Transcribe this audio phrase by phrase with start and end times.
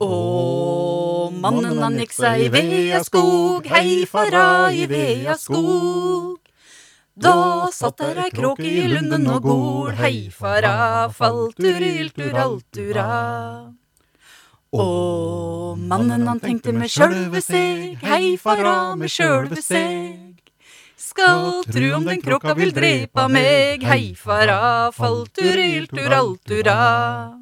[0.00, 6.38] Og mannen han gikk seg i vea skog, hei fara i vea skog.
[7.20, 13.04] Da satt der ei kråke i lunden og gol, hei fara, falturil-turaltura.
[14.72, 20.40] Og mannen han tenkte med sjølve seg, hei fara med sjølve seg.
[20.96, 27.39] Skal tru om den kråka vil drepa meg, hei fara, falturil-turaltura.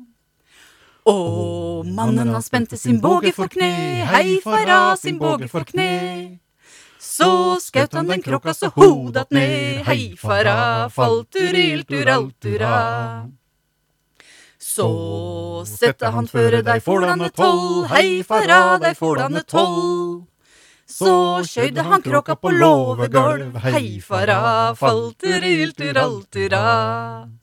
[1.08, 6.38] Og mannen han spente sin båge for kne, hei fara, sin båge for kne.
[7.00, 13.28] Så skaut han den krokka så hodat ned, hei fara, falturil-turaltura.
[14.58, 20.26] Så sette han føre dei fålane tolv, hei fara, dei fålane tolv.
[20.88, 27.37] Så skøyde han krokka på låvegolv, hei fara, falturil-turaltura.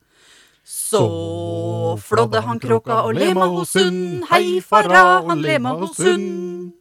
[0.86, 6.72] Så flådde han kråka og lema hos hund, hei fara, han lema hos hund.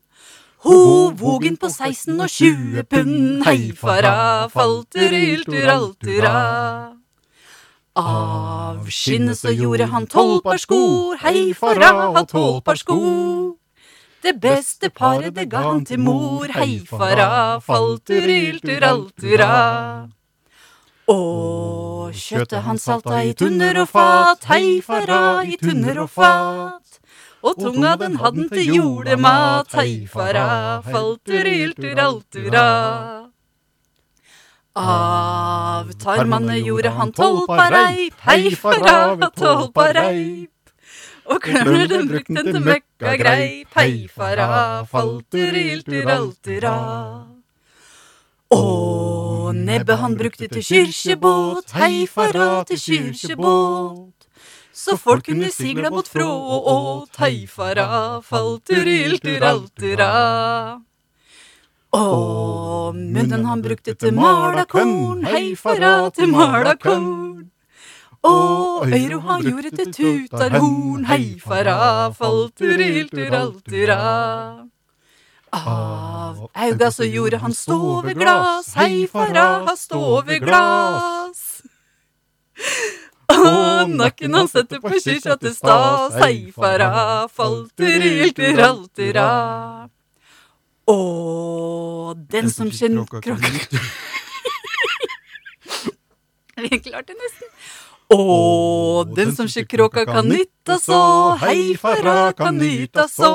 [0.66, 6.36] Ho vog på 16 og 20 pund, hei fara, falturil-turaltura.
[7.96, 13.00] Av skinnet så gjorde han tolv par sko, hei fara, ha tolv par sko.
[14.22, 19.54] Det beste paret det ga han til mor, hei fara, falturil-turaltura.
[21.10, 27.00] Og kjøttet han salta i tunner og fat, hei fara, i tunner og fat.
[27.46, 32.66] Og tunga den hadde han til jordemat, hei fara, falturil-turaltura.
[34.76, 39.96] Av tarmene gjorde han tolpareip, reip, hei fara, tolpareip.
[40.10, 40.52] reip.
[41.26, 46.76] Og klørne den brukte han til møkkagreip, hei fara, falturil-turaltura.
[49.46, 54.26] Og nebbet han brukte til kyrkjebåt, hei fara, til kyrkjebåt.
[54.74, 60.10] Så folk kunne sigla mot frå og åt, hei fara, falturil-turaltura.
[61.96, 67.52] Og munnen han brukte til mala korn, hei fara, til mala korn.
[68.26, 74.00] Og øyro han gjorde til tutarhorn, hei fara, falturil-turaltura.
[76.26, 81.42] Av auga så gjorde han stoveglass, hei fara, ha stoveglass.
[83.36, 89.30] Og nakken han setter på kyrkja til stas, hei fara, falturil-turaltura.
[90.90, 93.36] Og den som skinnkråka
[96.56, 97.50] Vi klarte nesten.
[98.14, 103.32] Og den som kråka kan nytta så, hei fara kan nytta så.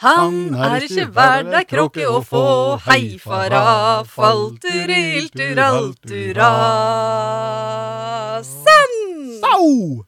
[0.00, 6.48] Han er ikke verd ei kråke å få, hei fara, falturil-turaltura.
[8.48, 8.96] Sann!
[9.52, 10.00] Au!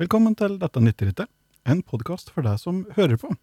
[0.00, 1.28] Velkommen til Dette nytterittet,
[1.68, 3.34] en podkast for deg som hører på.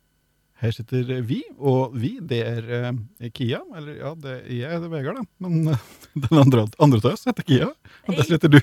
[0.57, 3.59] Her sitter vi, og vi, det er eh, Kia.
[3.77, 5.25] Eller ja, det, jeg er Vegard, da.
[5.45, 5.83] Men eh,
[6.23, 7.67] den andre, andre av oss heter Kia.
[8.07, 8.25] Og der Hei.
[8.31, 8.57] sitter du.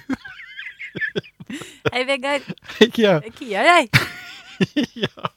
[1.95, 2.49] Hei, Vegard.
[2.81, 3.15] Hei, Kia.
[3.39, 3.87] Kia, jeg.
[5.05, 5.31] ja.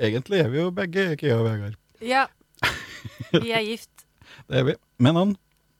[0.00, 1.76] Egentlig er vi jo begge Kia og Vegard.
[2.00, 2.24] Ja.
[3.36, 4.08] Vi er gift
[4.48, 4.78] Det er vi.
[5.04, 5.36] Med navn.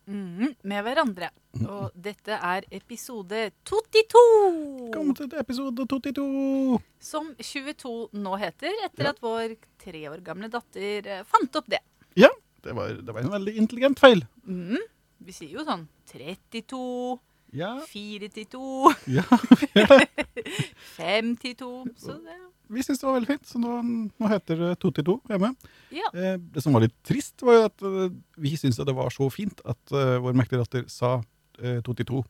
[0.08, 1.28] Mhm, med hverandre.
[1.68, 4.90] Og dette er episode 22.
[4.94, 6.80] Kom til episode 22.
[7.00, 9.14] Som 22 nå heter, etter Ja.
[9.14, 11.80] at vår tre år gamle datter eh, fant opp det.
[12.18, 12.30] Ja,
[12.64, 14.24] det var, det var en veldig intelligent feil.
[14.46, 14.78] Mm,
[15.24, 17.18] Vi sier jo sånn 32,
[17.58, 19.24] Ja, 42, ja.
[20.98, 22.36] 52 Så det
[22.68, 23.76] Vi syns det var veldig fint, så nå,
[24.20, 25.52] nå heter det 2-2 hjemme.
[25.94, 26.10] Ja.
[26.12, 28.10] Eh, det som var litt trist, var jo at eh,
[28.44, 31.18] vi syntes det var så fint at eh, vår mektige datter sa
[31.62, 32.22] eh, 2-2.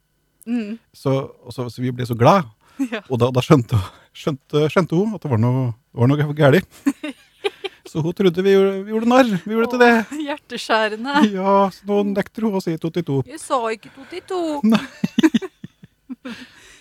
[0.48, 0.76] Mm.
[0.94, 2.48] Så, og så, så vi ble så glad.
[2.78, 3.00] Ja.
[3.10, 3.74] Og da, da skjønte,
[4.14, 6.76] skjønte, skjønte hun at det var noe, det var noe galt.
[7.88, 9.30] Så hun trodde vi gjorde, vi gjorde narr.
[9.44, 9.92] Vi gjorde til det.
[10.26, 11.14] Hjerteskjærende.
[11.38, 13.22] Ja, så nå nekter hun å si 2-2.
[13.30, 14.60] Jeg sa ikke 22.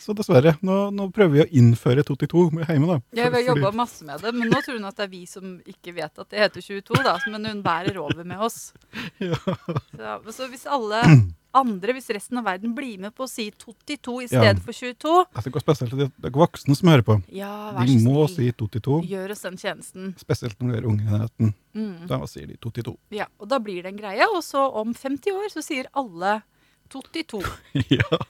[0.07, 2.97] Så dessverre, nå, nå prøver vi å innføre 22 hjemme, da.
[3.17, 5.25] Ja, vi har jobba masse med det, men nå tror hun at det er vi
[5.27, 7.17] som ikke vet at det heter 22, da.
[7.33, 8.71] Men hun bærer over med oss.
[9.19, 9.35] Ja.
[10.23, 11.01] Så, så hvis alle
[11.57, 14.41] andre, hvis resten av verden blir med på å si 22 i Ja.
[14.45, 17.15] stedet for 22 Altså, det går spesielt til dere voksne som hører på.
[17.33, 18.51] Ja, vær De så må snill.
[18.53, 18.99] si 22.
[19.11, 20.11] Gjør oss den tjenesten.
[20.21, 21.53] Spesielt når de er unge i nærheten.
[21.75, 21.95] Mm.
[22.11, 22.93] Da sier de 22.
[23.17, 24.27] Ja, og da blir det en greie.
[24.35, 26.37] Og så om 50 år så sier alle
[26.93, 27.41] 22.
[27.97, 28.21] ja.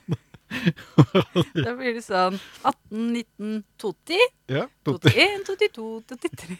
[1.66, 4.24] Da blir det sånn 18, 19, 20,
[4.54, 4.64] ja.
[4.88, 6.58] 21, 22, 23.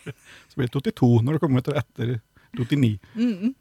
[0.48, 2.14] Så blir det 22 når det kommer til etter
[2.58, 2.98] 29.
[3.16, 3.54] Mm.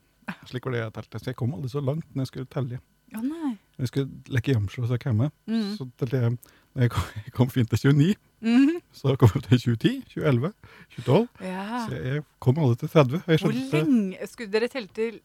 [0.49, 1.19] Slik var det jeg telte.
[1.23, 2.79] Så jeg kom aldri så langt når jeg skulle telle.
[3.13, 3.53] Ja, nei.
[3.77, 5.75] Når jeg skulle leke gjemsel hos hjemme, Mm.
[5.77, 6.37] så telte jeg
[6.77, 8.81] Når jeg kom, jeg kom fint til 29, Mhm.
[8.93, 10.51] så kom jeg til 2010, 2011,
[10.93, 11.27] 2012.
[11.41, 11.87] Ja.
[11.87, 13.21] Så jeg kom aldri til 30.
[13.27, 15.19] Jeg Hvor lenge Skulle dere telle til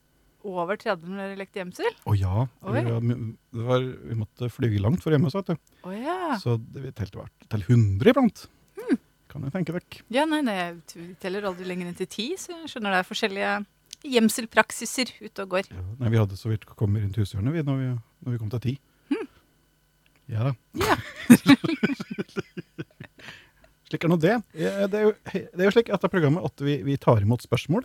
[0.49, 1.95] over 30 når dere lekte gjemsel?
[2.09, 2.47] Å ja.
[2.63, 5.75] Det var, vi måtte flyge langt for hjemme, så, vet du.
[5.89, 6.19] Å ja.
[6.43, 8.45] Så det, vi telte hvert til 100 iblant.
[8.79, 9.01] Hmm.
[9.33, 10.03] Kan jeg tenke dere.
[10.15, 10.59] Ja, nei, nei,
[10.95, 13.53] Vi teller aldri lenger enn til ti, så jeg skjønner det er forskjellige
[14.13, 15.69] gjemselpraksiser ute og går.
[15.71, 17.93] Ja, nei, vi hadde så vidt kommet rundt hushjørnet vi, når, vi,
[18.27, 18.79] når vi kom til ti.
[20.31, 20.53] Ja da.
[20.81, 20.97] Ja.
[23.93, 24.39] slik er nå det.
[24.57, 27.85] Det er, jo, det er jo slik etter programmet at vi, vi tar imot spørsmål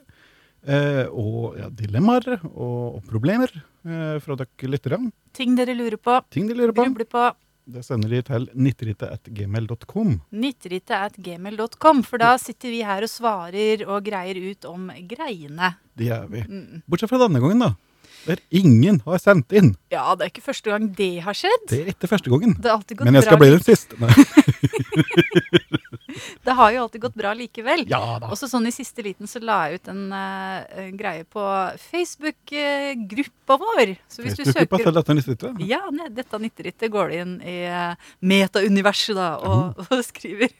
[1.08, 5.00] og ja, dilemmaer og, og problemer eh, fra dere lyttere.
[5.38, 6.84] Ting dere lurer på, Ting de lurer på.
[6.88, 7.28] grubler på.
[7.68, 10.14] Det sender de til 90ritet.gmail.com.
[10.40, 15.74] Nitterite at gmail.com, for da sitter vi her og svarer og greier ut om greiene.
[15.98, 16.46] Det gjør vi.
[16.48, 16.84] Mm.
[16.88, 17.74] Bortsett fra denne gangen, da.
[18.28, 19.74] Der ingen har sendt inn.
[19.94, 21.68] Ja, det er ikke første gang det har skjedd.
[21.72, 22.58] Det er ikke første gangen.
[22.60, 23.96] Det har gått Men jeg skal bli den siste.
[26.44, 27.84] Det har jo alltid gått bra likevel.
[27.92, 28.30] Ja da.
[28.34, 31.44] Også sånn i siste liten så la jeg ut en, eh, en greie på
[31.92, 33.94] Facebook-gruppa vår.
[34.10, 35.62] Så hvis du Facebook-gruppa søker til dette nytterittet?
[35.68, 40.56] Ja, dette 90-rittet går det inn i eh, meta-universet da, og, og skriver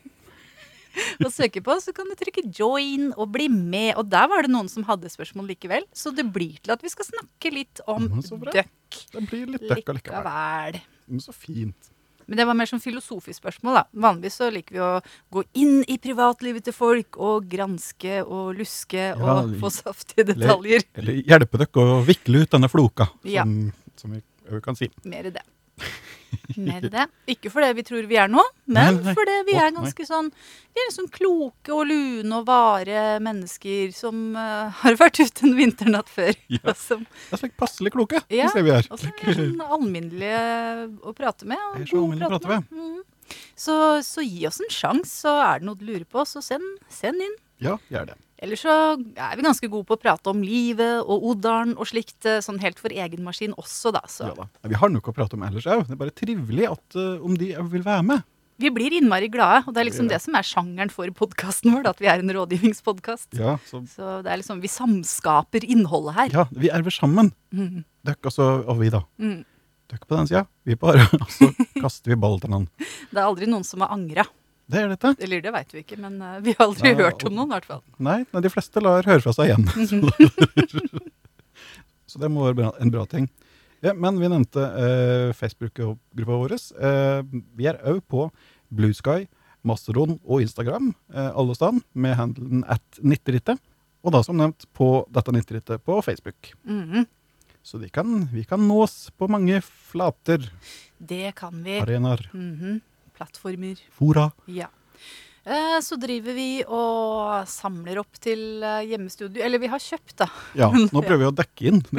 [1.26, 3.96] og søker på, så kan du trykke 'join' og bli med.
[3.98, 5.86] Og der var det noen som hadde spørsmål likevel.
[5.94, 9.94] Så det blir til at vi skal snakke litt om døkk Det blir litt døkk
[9.94, 10.24] allikevel.
[10.24, 10.82] likevel.
[11.08, 11.92] Men så fint.
[12.28, 13.84] Men det var mer som filosofisk spørsmål, da.
[14.04, 15.02] Vanligvis så liker vi å
[15.32, 20.84] gå inn i privatlivet til folk og granske og luske og få saftige detaljer.
[21.00, 23.44] Eller hjelpe dere å vikle ut denne floka, Ja.
[23.48, 24.90] som, som vi kan si.
[25.08, 25.46] Mer i det.
[26.58, 27.06] Mer det.
[27.30, 30.94] Ikke fordi vi tror vi er noe, men fordi vi er ganske sånn Vi er
[30.96, 36.34] sånn kloke og lune og vare mennesker som uh, har vært ute en vinternatt før.
[36.58, 36.74] Ja.
[36.78, 38.88] Som Det er slik passelig kloke, Ja, synes jeg vi er.
[38.90, 40.42] og så er sånn alminnelige
[41.04, 41.62] å prate med.
[41.72, 42.72] Og Jeg er så alminnelig å prate med.
[42.72, 43.04] Mhm.
[43.60, 43.76] Så,
[44.08, 46.64] så gi oss en sjanse, så er det noe du lurer på, så send,
[46.94, 47.36] send inn.
[47.64, 48.18] Ja, gjør det.
[48.38, 48.74] Ellers så
[49.18, 52.60] er vi ganske gode på å prate om livet og Odalen og slikt, eh, sånn
[52.62, 54.04] helt for egen maskin også, da.
[54.06, 54.48] Så Ja, da.
[54.70, 55.88] Vi har noe å prate om ellers òg.
[55.88, 58.22] Det er bare trivelig at uh, om de vil være med.
[58.62, 61.84] vi blir innmari glade, og det er liksom det som er sjangeren for podkasten vår,
[61.84, 63.38] da, at vi er en rådgivningspodkast.
[63.38, 66.30] Ja, så, Så det er liksom, vi samskaper innholdet her.
[66.34, 67.34] ja vi er vel sammen.
[67.54, 67.86] Mm.
[68.06, 69.02] Døkk altså, og vi, da.
[69.18, 69.46] Mm.
[69.90, 71.06] Døkk på den sida, vi bare.
[71.22, 71.48] Og så
[71.80, 72.68] kaster vi ball til noen.
[72.78, 74.26] Det er aldri noen som har angra.
[74.68, 75.14] Det er dette.
[75.24, 77.56] Eller det veit vi ikke, men eh, vi har aldri Nei, hørt om noen, i
[77.56, 77.84] hvert fall.
[78.04, 79.68] Nei, nei, de fleste lar høre fra seg igjen.
[82.10, 83.30] så det må være bra, en bra ting.
[83.86, 86.56] Ja, men vi nevnte eh, Facebook-gruppa vår.
[86.58, 87.20] Eh,
[87.60, 88.28] vi er òg på
[88.74, 89.28] Blue Sky,
[89.68, 93.62] Mastodon og Instagram, eh, alle steder, med handelen at 90rittet.
[94.06, 96.52] Og da som nevnt på dette 90rittet på Facebook.
[96.68, 97.06] Mhm.
[97.68, 100.46] Så vi kan, vi kan nås på mange flater,
[101.04, 101.80] Det kan vi.
[101.84, 102.78] arenaer, Mhm.
[103.18, 103.82] Plattformer.
[103.98, 104.30] fora.
[104.48, 104.70] Ja.
[105.48, 109.42] Eh, Så driver vi og samler opp til eh, hjemmestudio.
[109.44, 110.28] Eller vi har kjøpt, da.
[110.60, 111.82] Ja, nå prøver vi å dekke inn.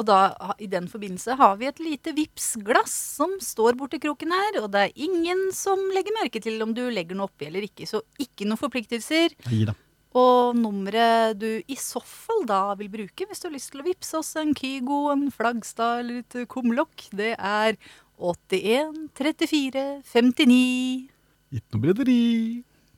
[0.00, 0.16] Og da,
[0.62, 4.60] i den forbindelse har vi et lite Vipps-glass som står borti kroken her.
[4.62, 7.88] Og det er ingen som legger merke til om du legger noe oppi eller ikke.
[7.90, 9.34] Så ikke noen forpliktelser.
[9.50, 9.74] Nei da.
[10.16, 13.86] Og nummeret du i så fall da vil bruke hvis du har lyst til å
[13.86, 17.76] vippse oss en Kygo, en Flagstad eller et kumlokk, det er
[18.20, 21.08] 81 34 59
[21.50, 22.18] Gitt noe bryderi.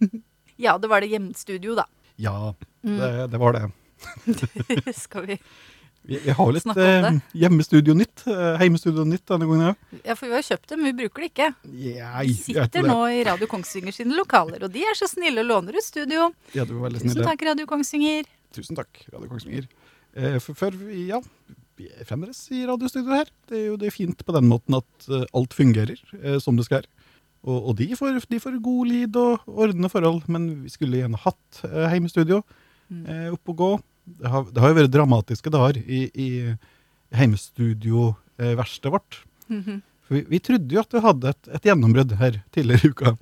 [0.62, 1.86] Ja, det var det hjemmestudio, da.
[2.20, 2.52] Ja,
[2.82, 2.96] Mm.
[2.98, 3.62] det, det var det.
[4.98, 5.36] Skal vi
[6.02, 8.24] Vi, vi har litt Snakke om eh, hjemmestudio nytt.
[8.26, 10.00] Eh, heimestudio nytt denne gangen òg.
[10.02, 11.46] Ja, for vi har kjøpt dem, men vi bruker det ikke.
[11.62, 15.78] Vi sitter nå i Radio Kongsvinger sine lokaler, og de er så snille og låner
[15.78, 16.32] ut studio.
[16.58, 18.26] Ja, Tusen takk, Radio Kongsvinger.
[18.52, 19.70] Tusen takk, Radio Kongsvinger.
[20.18, 21.22] Eh, for, for ja,
[21.82, 23.30] vi er fremdeles i radiostudioet her.
[23.50, 26.56] Det er jo det er fint på den måten at eh, alt fungerer eh, som
[26.58, 26.86] det skal.
[27.42, 31.18] Og, og de, får, de får god lyd og ordnede forhold, men vi skulle gjerne
[31.26, 32.42] hatt eh, heimestudio
[32.92, 33.04] Mm.
[33.08, 33.66] eh, opp og gå.
[34.20, 36.26] Det har, det har jo vært dramatiske dager i, i
[37.16, 39.22] heimestudioverkstedet vårt.
[39.48, 39.80] Mhm.
[40.02, 43.14] For vi, vi trodde jo at vi hadde et, et gjennombrudd her tidligere i uka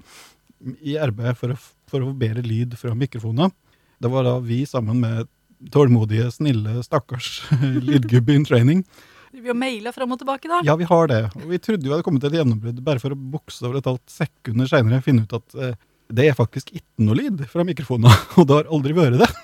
[0.91, 3.53] i arbeidet for å, for å få bedre lyd fra mikrofoner.
[4.01, 5.29] Det var da vi sammen med
[5.73, 7.43] tålmodige, snille, stakkars
[7.87, 8.85] lydgubbe in training.
[9.31, 10.59] Vi har maila fram og tilbake, da.
[10.67, 11.21] Ja, vi har det.
[11.39, 14.67] Og vi trodde vi hadde kommet til et gjennombrudd bare for å bokstavelig talt sekunder
[14.71, 15.77] seinere finne ut at eh,
[16.11, 19.31] det er faktisk ikke noe lyd fra mikrofonen, og det har aldri vært det.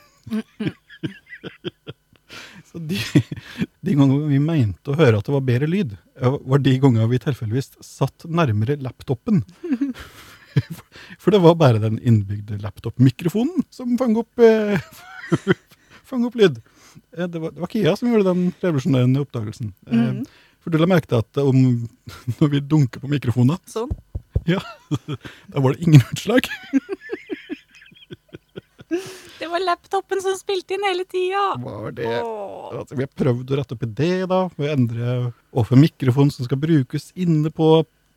[2.66, 2.98] Så de,
[3.86, 7.20] de gangene vi mente å høre at det var bedre lyd, var de gangene vi
[7.22, 9.44] tilfeldigvis satt nærmere laptopen.
[11.22, 14.80] For det var bare den innbygde laptop-mikrofonen som fang opp, eh,
[16.08, 16.58] fang opp lyd.
[17.16, 19.72] Eh, Det var, det var Kia som gjorde den revolusjonerende oppdagelsen.
[19.90, 20.24] Mhm.
[20.64, 21.58] For du la merke til at om,
[22.40, 23.92] når vi dunker på mikrofoner, Sånn.
[24.46, 26.46] da var det ingen utslag.
[29.38, 31.40] Det var laptopen som spilte inn hele tida.
[31.60, 32.68] Var det Åh.
[32.78, 35.16] Altså, vi har prøvd å rette opp i det, da, ved å endre
[35.52, 37.68] overfor mikrofon som skal brukes inne på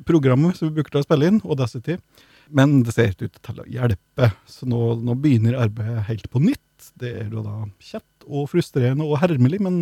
[0.07, 1.97] programmet som vi bruker til å spille inn, Audacity.
[2.53, 6.41] Men det ser ikke ut til å hjelpe, så nå, nå begynner arbeidet helt på
[6.45, 6.61] nytt.
[6.99, 9.77] Det er jo da kjett og frustrerende og hermelig, men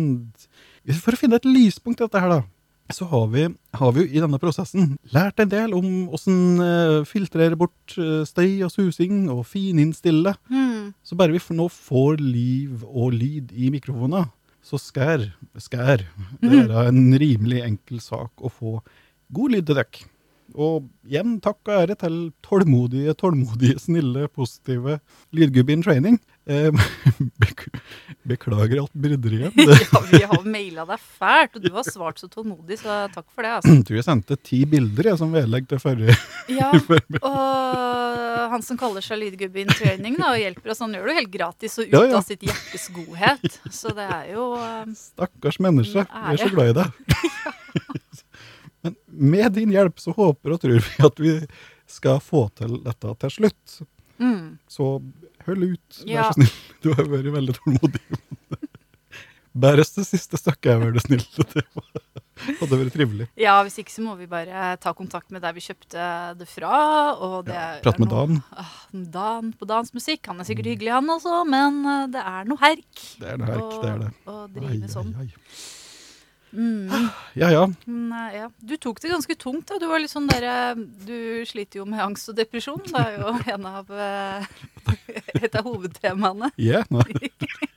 [1.02, 2.44] for å finne et lyspunkt i dette her, da,
[2.94, 3.44] så har vi,
[3.76, 8.22] har vi jo i denne prosessen lært en del om åssen uh, filtrere bort eh,
[8.28, 10.94] støy og susing og fininnstille Mm.
[11.04, 14.30] så bare vi nå får liv og lyd i mikrofonene,
[14.64, 15.26] så skær,
[15.60, 16.06] skær.
[16.40, 18.78] det være en rimelig enkel sak å få
[19.34, 20.08] god lyd til dere.
[20.56, 24.98] Og igjen takk og ære til tålmodige, tålmodige, snille, positive
[25.36, 26.16] lydgubbe in training.
[26.48, 26.70] Eh,
[27.42, 27.66] bek
[28.28, 29.52] beklager alt bryderiet.
[29.92, 33.44] Ja, vi har maila deg fælt, og du har svart så tålmodig, så takk for
[33.44, 33.50] det.
[33.58, 33.74] altså.
[33.88, 36.16] tror jeg sendte ti bilder jeg, som vedlegg til forrige.
[36.52, 36.70] Ja,
[37.30, 41.14] og han som kaller seg lydgubbe in training da, og hjelper oss, han gjør det
[41.14, 42.16] jo helt gratis og ut Ja, ja.
[42.22, 43.60] av sitt hjertes godhet.
[43.74, 47.14] Så det er jo um, Stakkars menneske, vi er så glad i deg.
[48.86, 48.94] Men
[49.34, 51.32] med din hjelp så håper og tror vi at vi
[51.88, 53.80] skal få til dette til slutt.
[54.22, 54.44] mm.
[54.70, 54.92] Så
[55.54, 56.28] hold ut, vær Ja.
[56.30, 56.52] så snill.
[56.82, 58.02] Du har vært veldig tålmodig.
[59.58, 61.22] Bærest det siste stykket er veldig snill.
[61.34, 61.64] Det
[62.60, 63.26] hadde vært trivelig.
[63.40, 66.04] Ja, hvis ikke så må vi bare ta kontakt med der vi kjøpte
[66.38, 66.70] det fra.
[67.18, 68.38] Og det Ja, Prat med Dan.
[68.54, 70.28] Ah, Dan på Dans musikk.
[70.30, 73.50] Han er sikkert hyggelig, han også, men eh, det er noe herk Det er noe
[73.50, 74.12] herk, det er det.
[74.30, 75.10] å drive ai, sånn.
[75.18, 75.28] ai.
[76.52, 77.08] Mm.
[77.36, 77.66] Ja ja.
[77.86, 78.46] Men, eh, ja.
[78.60, 79.66] Du tok det ganske tungt.
[79.68, 79.78] da.
[79.78, 80.74] Du var litt sånn der, eh,
[81.06, 82.80] du sliter jo med angst og depresjon.
[82.86, 84.46] Det er jo en av, eh,
[85.42, 86.50] et av hovedtemaene.
[86.56, 87.04] Yeah, nei.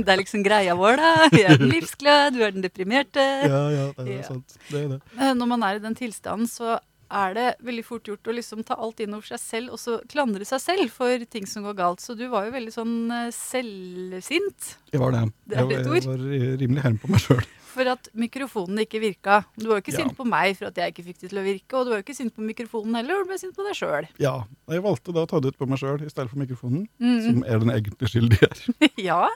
[0.00, 1.10] Det er liksom greia vår, da.
[1.32, 3.22] Jeg er den livsglade, du er den deprimerte.
[3.48, 4.26] Ja ja, det er Ja.
[4.28, 4.54] sant.
[4.68, 5.00] Det er det.
[5.36, 6.76] Når man er i den tilstanden, så
[7.10, 9.98] er det veldig fort gjort å liksom ta alt inn over seg selv, og så
[10.08, 12.00] klandre seg selv for ting som går galt.
[12.00, 15.24] Så du var jo veldig sånn eh, selvsint Jeg var det.
[15.46, 17.42] Det Jeg, var- jeg var rimelig herm på meg sjøl.
[17.70, 19.44] for at mikrofonen ikke virka.
[19.56, 20.02] Du var jo ikke Ja.
[20.04, 21.98] sint på meg for at jeg ikke fikk det til å virke, og du var
[22.00, 24.08] jo ikke sint på mikrofonen heller, du ble sint på deg sjøl.
[24.18, 24.44] Ja.
[24.68, 27.20] Jeg valgte da å ta det ut på meg sjøl i stedet for mikrofonen, Mm.
[27.22, 28.90] som er den egentlige skyldige her.
[28.98, 29.28] ja.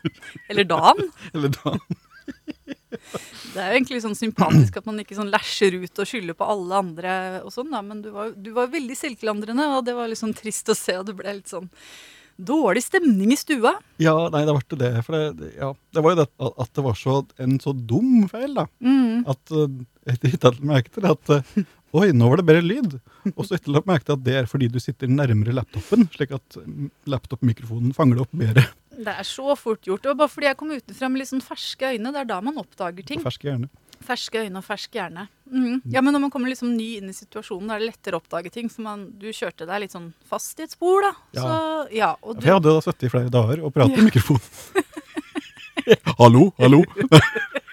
[0.50, 0.98] Eller Dan.
[1.34, 1.78] Eller da.
[2.94, 6.48] Det er jo egentlig sånn sympatisk at man ikke sånn læsjer ut og skylder på
[6.54, 7.82] alle andre og sånn, da.
[7.84, 10.98] Men du var, du var veldig selvklandrende, og det var litt sånn trist å se,
[11.00, 11.70] og det ble litt sånn
[12.36, 13.76] dårlig stemning i stua.
[14.02, 14.90] Ja, nei, det ble det.
[15.06, 18.56] For det, ja, det var jo det at det var så, en så dum feil,
[18.56, 18.66] da.
[18.82, 19.24] Mm.
[19.30, 19.68] At uh,
[20.10, 22.94] jeg hadde merke til at uh, Oi, nå var det bedre lyd.
[23.36, 26.32] Og så ikke jeg merke til at det er fordi du sitter nærmere laptopen, slik
[26.34, 28.64] at mm, laptop-mikrofonen fanger det opp bedre.
[28.96, 30.06] Det er så fort gjort.
[30.10, 32.60] Og bare fordi jeg kom utenfra med litt sånn ferske øyne, det er da man
[32.62, 33.22] oppdager ting.
[33.24, 33.70] Ferske hjerne.
[34.04, 35.26] Ferske øyne og fersk hjerne.
[35.48, 35.80] Mm.
[35.92, 38.22] Ja, men når man kommer liksom ny inn i situasjonen, da er det lettere å
[38.22, 38.68] oppdage ting.
[38.72, 41.12] For man, du kjørte deg litt sånn fast i et spor, da.
[41.36, 41.42] Ja.
[41.42, 41.58] Så,
[41.96, 44.48] ja, og du, jeg hadde da sittet i flere dager og pratet i mikrofonen.
[46.20, 46.84] hallo, hallo.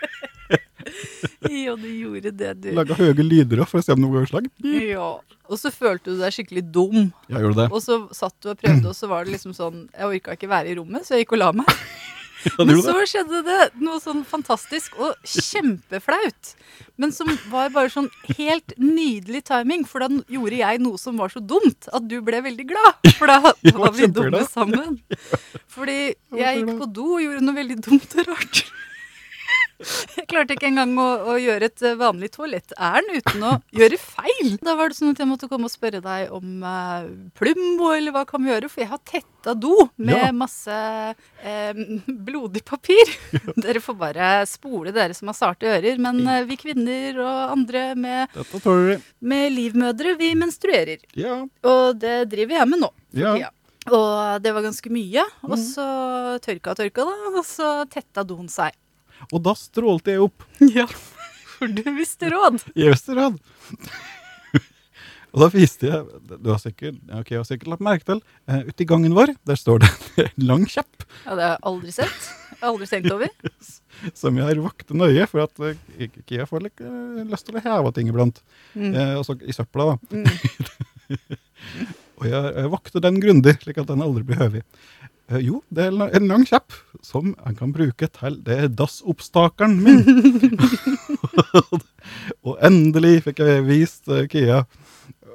[1.65, 2.71] ja, du gjorde det, du.
[2.77, 4.49] Laga høye lyder for å se om noe slag.
[4.61, 5.11] Ja.
[5.51, 7.09] Og så følte du deg skikkelig dum.
[7.27, 7.67] Jeg gjorde det.
[7.73, 10.51] Og så satt du og prøvde, og så var det liksom sånn Jeg orka ikke
[10.51, 11.75] være i rommet, så jeg gikk og la meg.
[12.41, 16.55] Ja, Men så skjedde det noe sånn fantastisk og kjempeflaut.
[16.97, 21.29] Men som var bare sånn helt nydelig timing, for da gjorde jeg noe som var
[21.29, 23.11] så dumt at du ble veldig glad.
[23.19, 23.37] For da
[23.83, 24.97] var vi dumme sammen.
[25.69, 25.99] Fordi
[26.39, 28.63] jeg gikk på do og gjorde noe veldig dumt og rart.
[30.17, 34.49] Jeg klarte ikke engang å, å gjøre et vanlig vanlig toalettærend uten å gjøre feil.
[34.61, 37.05] Da var det sånn at jeg måtte komme og spørre deg om eh,
[37.39, 38.69] Plumbo, eller hva kan vi gjøre?
[38.69, 40.31] For jeg har tetta do med Ja.
[40.35, 40.75] masse
[41.41, 41.71] eh,
[42.07, 43.09] blodig papir.
[43.55, 45.97] Dere får bare spole, dere som har sarte ører.
[46.03, 48.99] Men eh, vi kvinner og andre med, Dette tåler vi.
[49.31, 51.01] med livmødre, vi menstruerer.
[51.17, 51.39] Ja.
[51.63, 52.91] Og det driver jeg med nå.
[53.17, 53.33] ja.
[53.47, 53.49] Ja.
[53.89, 55.23] Og det var ganske mye.
[55.41, 55.61] Og Mhm.
[55.65, 55.85] så
[56.45, 57.31] tørka og tørka, da.
[57.39, 58.75] Og så tetta doen seg.
[59.29, 60.47] Og da strålte jeg opp
[60.77, 60.87] Ja,
[61.57, 62.63] for du visste råd.
[62.73, 63.37] Jeg visste råd.
[65.31, 68.63] Og da viste jeg Du har sikkert, okay, jeg har sikkert lagt merke til uh,
[68.67, 69.91] Ute i gangen vår der står det
[70.25, 72.27] en lang kjepp Ja, det har jeg aldri sett.
[72.51, 73.31] Jeg har aldri tenkt over.
[74.17, 77.57] som jeg har vakte nøye, for at uh, ikke jeg får litt, uh, lyst til
[77.57, 78.37] å heve ting iblant.
[78.75, 78.91] Mm.
[78.93, 80.19] Uh, altså i søpla, da.
[80.21, 81.47] Mm.
[82.21, 84.61] Og jeg, jeg vokter den grundig, slik at den aldri blir høvig.
[85.29, 86.73] Eh, jo, det er en lang- kjepp
[87.03, 90.01] som jeg kan bruke til Det er dassoppstakeren min.
[92.47, 94.63] og endelig fikk jeg vist uh, Kia.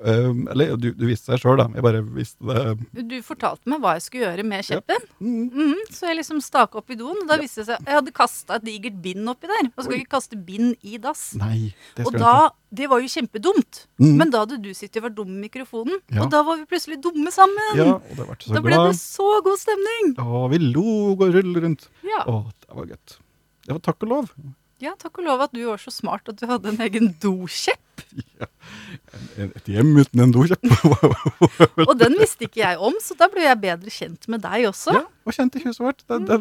[0.06, 1.64] Um, eller du, du viste deg sjøl, da.
[1.74, 3.04] Jeg bare visste det.
[3.10, 5.06] Du fortalte meg hva jeg skulle gjøre med kjeppen.
[5.18, 5.48] Mm.
[5.50, 8.12] Mm, så jeg liksom staka opp i doen, og da viste det seg Jeg hadde
[8.14, 9.70] kasta et digert bind oppi der.
[9.72, 10.02] Og skal Oi.
[10.04, 11.24] ikke kaste bind i dass.
[11.40, 12.54] Nei, det Og da, ikke.
[12.76, 13.80] Det var jo kjempedumt.
[14.02, 14.12] Mm.
[14.20, 16.22] Men da hadde du sittet og vært dum med mikrofonen, Ja.
[16.24, 17.72] og da var vi plutselig dumme sammen.
[17.78, 18.92] Ja, og det ble så da ble glad.
[18.92, 20.12] det så god stemning.
[20.22, 21.88] Og vi lo og rullet rundt.
[22.06, 22.22] Ja.
[22.30, 23.18] Å, det var godt.
[23.66, 24.30] Det var takk og lov.
[24.82, 27.82] Ja, takk og lov at du var så smart at du hadde en egen dokjepp.
[28.36, 28.46] Ja,
[29.40, 30.64] Et hjem uten en dokjepp.
[31.88, 34.94] Og den visste ikke jeg om, så da ble jeg bedre kjent med deg også.
[34.96, 36.00] Ja, og kjent i huset vårt.
[36.08, 36.38] Da, da,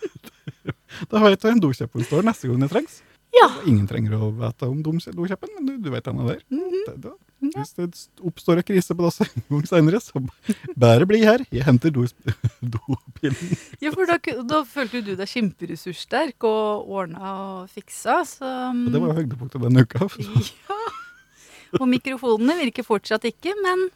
[1.10, 3.00] da vet jeg hvor en dokjepp står neste gang det trengs.
[3.36, 3.46] Ja.
[3.66, 5.00] Ingen trenger å vite om dom-
[5.56, 6.40] men du, du vet henne er der.
[6.50, 6.84] -hmm.
[6.86, 10.20] Det- da- Hvis det oppstår en krise på dass en gang senere, så
[10.76, 11.38] bare bli her.
[11.50, 11.90] Jeg henter
[12.60, 13.56] dopillen.
[13.80, 19.00] Ja, for da, da følte du deg kjemperessurssterk og ordna og fiksa, så ja, det
[19.00, 20.08] var høydepunktet denne uka.
[20.68, 20.76] Ja.
[21.80, 23.88] Og mikrofonene virker fortsatt ikke, men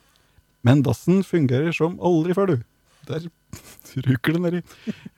[0.63, 2.63] Men dassen fungerer som aldri før, du.
[3.07, 3.21] Der
[4.09, 4.63] ryker det nedi.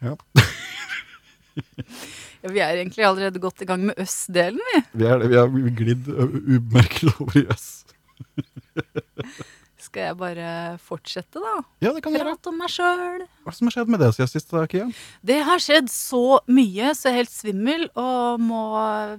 [0.02, 0.16] Ja,
[2.46, 4.82] ja, vi er egentlig allerede godt i gang med øst-delen, vi.
[5.02, 5.30] vi er det.
[5.32, 5.48] Vi har
[5.82, 7.94] glidd umerkelig over i øst.
[9.86, 10.48] Skal jeg bare
[10.82, 11.60] fortsette, da?
[11.84, 12.34] Ja, det kan vi gjøre.
[12.34, 13.22] Prat om meg sjøl.
[13.46, 14.86] Hva som har skjedd med det siden sist, da, Kia?
[15.30, 18.64] Det har skjedd så mye, så jeg er helt svimmel, og må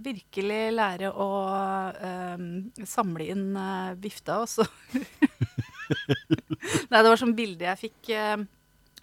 [0.04, 1.30] virkelig lære å
[2.10, 2.44] eh,
[2.90, 4.68] samle inn eh, vifta, og så
[6.92, 8.38] Nei, det var sånn bilde jeg fikk eh,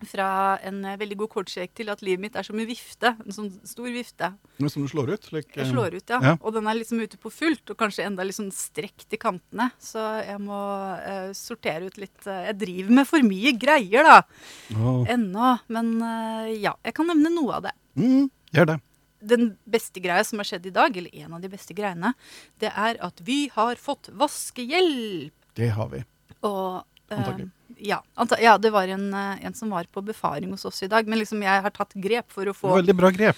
[0.09, 3.13] fra en eh, veldig god kortsjekk til at livet mitt er som en vifte.
[3.25, 4.31] En sånn stor vifte.
[4.61, 5.29] Som du slår ut?
[5.35, 6.21] Like, Jeg slår ut, ja.
[6.23, 6.35] ja.
[6.41, 9.71] Og den er liksom ute på fullt, og kanskje enda litt sånn strekt i kantene.
[9.83, 10.61] Så jeg må
[11.01, 14.19] uh, sortere ut litt uh, Jeg driver med for mye greier, da.
[14.77, 15.03] Oh.
[15.11, 15.57] Ennå.
[15.75, 17.77] Men uh, ja, jeg kan nevne noe av det.
[18.01, 18.27] mm,
[18.57, 18.81] gjør det.
[19.25, 22.13] Den beste greia som har skjedd i dag, eller en av de beste greiene,
[22.61, 25.33] det er at vi har fått vaskehjelp.
[25.57, 26.03] Det har vi.
[26.45, 27.49] Og Antagelig.
[27.79, 28.01] Ja,
[28.41, 31.07] ja, det var en, eh, en som var på befaring hos oss i dag.
[31.09, 33.37] Men liksom jeg har tatt grep for å få Veldig bra grep.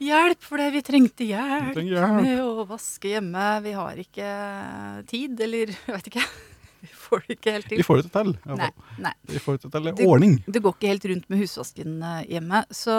[0.00, 1.74] hjelp, fordi vi trengte hjelp.
[1.76, 2.22] Vi hjelp.
[2.22, 3.48] med å vaske hjemme.
[3.64, 4.30] Vi har ikke
[5.10, 6.24] tid, eller jeg vet ikke.
[6.80, 8.30] Vi får det ikke helt Vi får det til.
[8.56, 8.68] Nei,
[9.04, 9.12] nei.
[9.28, 10.38] Vi får det til ordning.
[10.46, 12.62] Det går ikke helt rundt med husvasken eh, hjemme.
[12.72, 12.94] Så,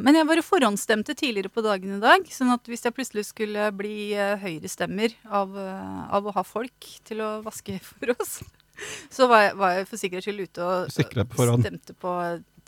[0.00, 2.24] men jeg bare forhåndsstemte tidligere på dagen i dag.
[2.32, 7.20] Sånn at hvis jeg plutselig skulle bli høyrestemmer av, eh, av å ha folk til
[7.20, 8.38] å vaske for oss,
[9.16, 10.92] så var jeg, var jeg for sikkerhets skyld ute og
[11.34, 12.14] på stemte på,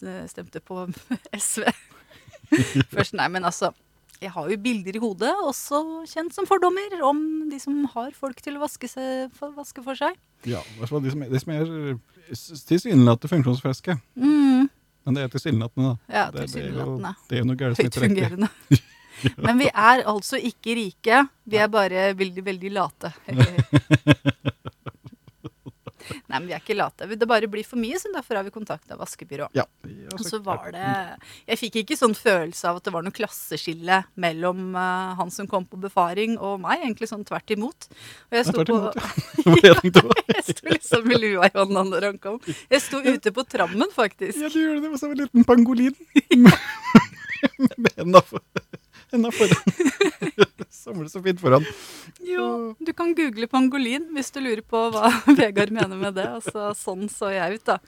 [0.07, 0.87] eh, stemte på
[1.49, 1.69] SV.
[2.95, 3.71] Først, nei, men altså
[4.21, 5.79] jeg har jo bilder i hodet, også
[6.11, 9.97] kjent som fordommer, om de som har folk til å vaske, seg, for, vaske for
[9.97, 10.19] seg.
[10.49, 11.71] Ja, altså, de som de som er
[12.69, 13.97] tilsynelatende funksjonsfriske.
[14.21, 14.69] Mm,
[15.09, 16.15] Men det er tilsynelatende, da.
[16.19, 18.37] ja, Det, det, er jo, det er jo noe gærent som ikke rekker.
[18.37, 18.53] fungerende.
[19.41, 21.23] Men vi er altså ikke rike.
[21.49, 23.13] Vi er bare veldig, veldig late.
[26.11, 27.09] Nei, men vi er ikke late.
[27.21, 29.51] Det bare blir for mye, så derfor har vi kontakta vaskebyrå.
[29.57, 29.67] Ja.
[30.15, 30.85] Og så var det
[31.49, 35.49] Jeg fikk ikke sånn følelse av at det var noe klasseskille mellom uh, han som
[35.51, 36.85] kom på befaring og meg.
[36.85, 37.89] Egentlig sånn tvert imot.
[38.31, 38.81] Og jeg Ja, sto på
[39.67, 39.75] ja.
[40.41, 42.41] Jeg sto liksom med lua i hånda når han kom.
[42.71, 44.39] Jeg sto ute på trammen, faktisk.
[44.41, 45.97] Ja, du gjorde det som en liten pangolin.
[47.77, 48.71] Med henda foran.
[50.71, 51.65] Samle så fint foran.
[52.27, 56.27] Jo, du kan google pangolin hvis du lurer på hva Vegard mener med det.
[56.29, 57.79] Altså, sånn så jeg ut, da.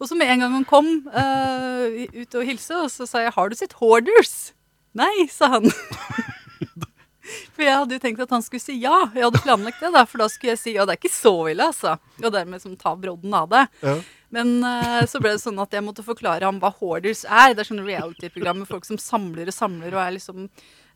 [0.00, 3.34] Og så med en gang han kom uh, ut og hilse, og så sa jeg
[3.36, 4.52] 'Har du sett Hoarders?'
[4.96, 5.68] Nei, sa han.
[7.56, 9.10] For jeg hadde jo tenkt at han skulle si ja.
[9.14, 11.34] Jeg hadde planlagt det, da, for da skulle jeg si ja, det er ikke så
[11.50, 11.96] ille, altså.
[12.22, 13.64] Og dermed som ta brodden av det.
[13.82, 13.96] Ja.
[14.36, 17.54] Men uh, så ble det sånn at jeg måtte forklare ham hva Hoarders er.
[17.54, 20.48] Det er sånn reality-program med folk som samler og samler og er liksom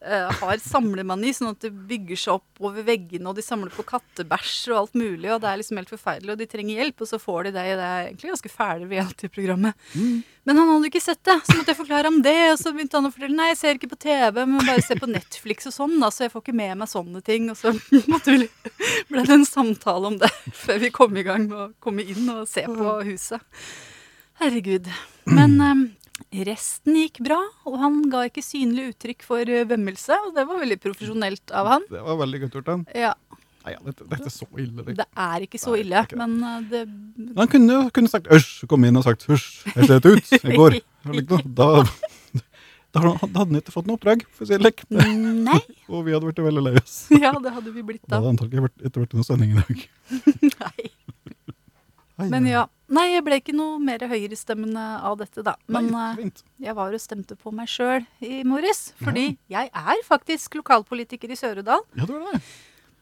[0.04, 3.84] eh, har samlemani, sånn at det bygger seg opp over veggene, og de samler på
[3.88, 7.10] kattebæsj og alt mulig, og det er liksom helt forferdelig, og de trenger hjelp, og
[7.10, 9.86] så får de det i det egentlig ganske fæle reality-programmet.
[10.48, 12.96] Men han hadde ikke sett det, så måtte jeg forklare ham det, og så begynte
[12.96, 15.76] han å fortelle nei, jeg ser ikke på TV, men bare ser på Netflix og
[15.76, 17.74] sånn, da, så jeg får ikke med meg sånne ting, og så
[18.12, 18.38] måtte
[19.10, 20.32] ble det en samtale om det
[20.64, 23.62] før vi kom i gang med å komme inn og se på huset.
[24.40, 24.88] Herregud.
[25.28, 25.86] Men eh,
[26.46, 30.60] resten gikk bra, og han ga ikke synlig uttrykk for eh, vemmelse, og det var
[30.62, 31.86] veldig profesjonelt av han.
[31.90, 32.84] Det var veldig godt gjort, han.
[32.96, 33.14] Ja.
[33.60, 34.84] Nei, ja, dette, dette er så ille.
[34.86, 34.94] Det.
[35.02, 36.20] Det er ikke så Nei, ille, ikke det.
[36.22, 40.06] men eh, det Han kunne, kunne sagt 'æsj', kom inn og sagt hysj, jeg slet
[40.08, 40.78] ut i går.
[41.00, 41.66] Da,
[42.92, 44.82] da hadde han ikke fått noe oppdrag, for å si det lek.
[44.92, 45.60] Nei.
[45.92, 46.96] Og vi hadde blitt veldig lei oss.
[47.14, 48.18] Ja, det hadde vi blitt Da da.
[48.18, 49.84] hadde antagelig ikke vært noen sending i dag.
[50.44, 50.90] Nei.
[52.28, 52.66] Men ja.
[52.90, 55.54] Nei, jeg ble ikke noe mer høyrestemmende av dette, da.
[55.70, 58.90] Men Nei, eh, jeg var og stemte på meg sjøl i morges.
[58.98, 61.86] Fordi jeg er faktisk lokalpolitiker i Sør-Odal.
[61.94, 62.42] Ja, det var det.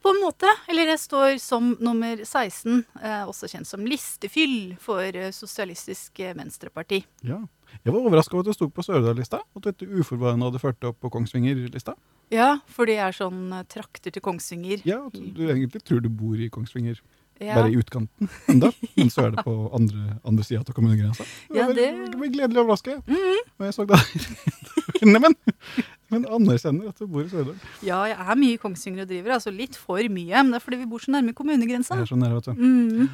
[0.01, 0.47] På en måte.
[0.71, 6.35] Eller jeg står som nummer 16, eh, også kjent som listefyll for eh, Sosialistisk eh,
[6.37, 7.01] Venstreparti.
[7.27, 7.41] Ja.
[7.83, 10.61] Jeg var overraska over at det sto på Sørdal-lista, og at du ikke uforvarende hadde
[10.61, 11.93] ført det opp på Kongsvinger-lista.
[12.33, 14.81] Ja, for det er sånn trakter til Kongsvinger.
[14.89, 16.97] Ja, du egentlig tror du bor i Kongsvinger,
[17.39, 17.55] Ja.
[17.55, 21.23] bare i utkanten enda, men så er det på andre, andre sida av kommunegrensa.
[21.55, 22.99] Ja, det- blir gledelig overrasket.
[23.07, 23.55] overraske.
[23.59, 23.99] Og jeg så det
[25.07, 25.35] Neimen,
[26.11, 27.55] men anerkjenner at du bor i Sørdal.
[27.85, 30.35] Ja, jeg er mye i Kongsvinger og driver, altså litt for mye.
[30.43, 31.95] Men det er fordi vi bor så nærme kommunegrensa.
[32.01, 32.59] Jeg er så nær, vet du.
[32.59, 33.09] Mm.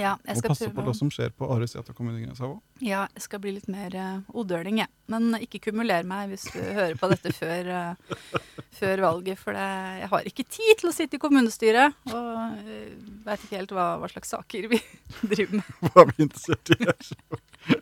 [0.00, 2.56] Ja, jeg Og passe passe på det som skjer på andre sida av kommunegrensa òg.
[2.84, 4.90] Ja, jeg skal bli litt mer uh, odøling, jeg.
[5.12, 8.40] Men ikke kumuler meg hvis du hører på dette før, uh,
[8.78, 9.40] før valget.
[9.42, 9.68] For det,
[10.00, 12.00] jeg har ikke tid til å sitte i kommunestyret.
[12.10, 12.82] Og uh,
[13.28, 14.80] veit ikke helt hva, hva slags saker vi
[15.34, 15.72] driver med.
[15.90, 17.80] Hva er vi interessert i her?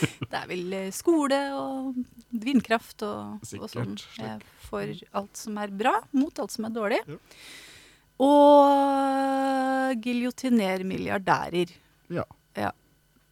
[0.00, 1.96] Det er vel eh, skole og
[2.30, 3.96] vindkraft og, og sånn.
[4.20, 7.00] Jeg får alt som er bra, mot alt som er dårlig.
[7.10, 7.18] Ja.
[8.20, 11.72] Og giljotiner milliardærer.
[12.12, 12.26] Ja.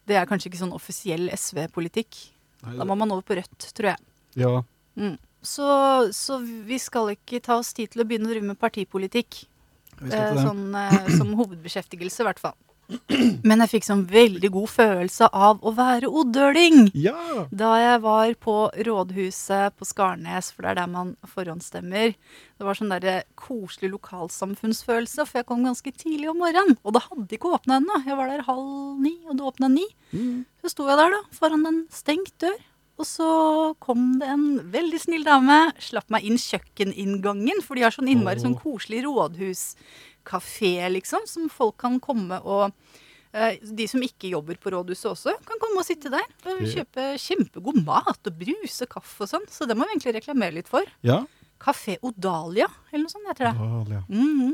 [0.09, 2.17] Det er kanskje ikke sånn offisiell SV-politikk.
[2.65, 3.99] Da må man over på Rødt, tror jeg.
[4.41, 4.53] ja.
[4.99, 5.17] Mm.
[5.45, 5.65] Så,
[6.11, 9.45] så vi skal ikke ta oss tid til å begynne å drive med partipolitikk.
[10.01, 12.55] Vi Eh, sånn, eh, som hovedbeskjeftigelse, i hvert fall.
[13.45, 16.87] Men jeg fikk sånn veldig god følelse av å være odøling.
[16.97, 17.45] Ja!
[17.51, 18.55] Da jeg var på
[18.87, 22.15] rådhuset på Skarnes, for det er der man forhåndsstemmer.
[22.15, 26.79] Det var sånn der koselig lokalsamfunnsfølelse, for jeg kom ganske tidlig om morgenen.
[26.83, 28.01] Og det hadde ikke åpna ennå.
[28.07, 29.85] Jeg var der halv ni, og det åpna ni.
[30.09, 30.41] Mm.
[30.63, 32.57] Så sto jeg der, da, foran en stengt dør.
[32.99, 33.29] Og så
[33.79, 38.43] kom det en veldig snill dame, slapp meg inn kjøkkeninngangen, for de har sånn innmari
[38.43, 39.05] sånn koselig koselig
[40.29, 42.71] rådhuskafé, liksom, som folk kan komme og
[43.33, 47.17] eh, De som ikke jobber på rådhuset også, kan komme og sitte der og kjøpe
[47.17, 49.45] kjempegod mat og brus og kaffe og sånn.
[49.49, 50.83] Så det må vi egentlig reklamere litt for.
[51.01, 51.25] Ja.
[51.59, 53.55] Kafé Odalia, eller noe sånt heter det.
[53.59, 54.03] Odalia.
[54.07, 54.15] ja.
[54.15, 54.53] -hmm.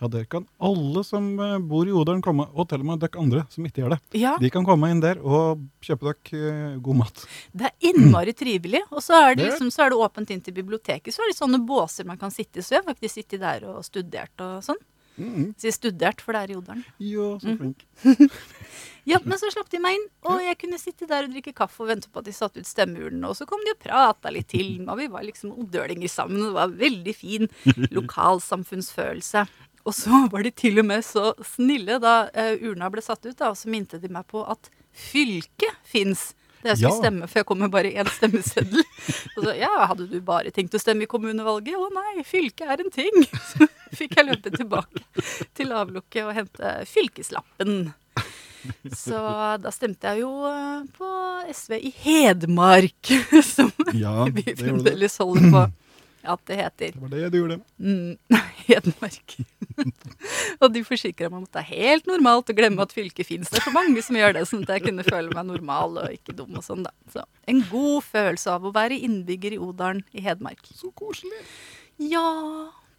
[0.00, 3.18] ja, der kan alle som eh, bor i Odalen komme, og til og med dere
[3.18, 4.00] andre som ikke gjør det.
[4.12, 7.26] Ja, De kan komme inn der og kjøpe dere eh, god mat.
[7.52, 8.82] det er innmari trivelig.
[8.90, 11.14] Og så er det, liksom, så er det åpent inn til biblioteket.
[11.14, 12.62] Så er det sånne båser man kan sitte i.
[12.62, 14.78] Så jeg har faktisk sittet der og studert og sånn.
[15.16, 15.54] Mm.
[15.62, 16.84] Jeg studerte studert, for det her i Odalen.
[16.98, 17.74] Ja, så Mm.
[19.04, 21.82] Ja, men så slapp de meg inn, og jeg kunne sitte der og drikke kaffe
[21.84, 23.28] og vente på at de satte ut stemmeurnene.
[23.28, 26.40] Og så kom de og prata litt til, og vi var liksom odølinger sammen.
[26.40, 27.50] Og Det var veldig fin
[27.98, 29.44] lokalsamfunnsfølelse.
[29.84, 33.36] Og så var de til og med så snille da uh, urna ble satt ut,
[33.36, 36.30] da, og så minte de meg på at fylket fins.
[36.64, 37.00] Det jeg skulle Ja.
[37.02, 38.80] stemme, for jeg kom med bare én stemmeseddel.
[39.36, 41.76] Og så, ja, hadde du bare tenkt å stemme i kommunevalget?
[41.76, 43.18] Å nei, fylket er en ting.
[43.52, 45.04] Så fikk jeg løpe tilbake
[45.54, 47.92] til avlukket og hente fylkeslappen.
[48.96, 49.18] Så
[49.60, 51.08] da stemte jeg jo eh, på
[51.52, 53.10] SV i Hedmark,
[53.54, 55.64] som Ja, vi fremdeles holder på
[56.26, 56.94] at det heter.
[56.94, 57.58] Det var det du gjorde.
[57.78, 58.16] Mm,
[58.68, 59.36] Hedmark.
[60.62, 63.50] og de forsikra meg om at det er helt normalt å glemme at fylket fins.
[63.50, 66.16] Det er så mange som gjør det, sånn at jeg kunne føle meg normal og
[66.16, 66.94] ikke dum og sånn, da.
[67.12, 70.64] Så en god følelse av å være innbygger i Odalen i Hedmark.
[70.74, 71.44] Så koselig.
[72.02, 72.24] Ja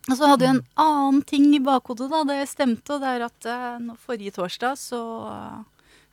[0.07, 3.25] Og så hadde jeg en annen ting i bakhodet da det stemte, og det er
[3.25, 5.01] at uh, forrige torsdag så,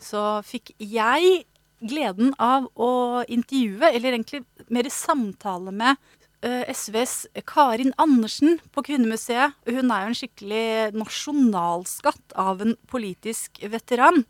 [0.02, 1.44] så fikk jeg
[1.82, 6.00] gleden av å intervjue, eller egentlig mer samtale med
[6.42, 9.54] SVs Karin Andersen på Kvinnemuseet.
[9.68, 14.24] Hun er jo en skikkelig nasjonalskatt av en politisk veteran.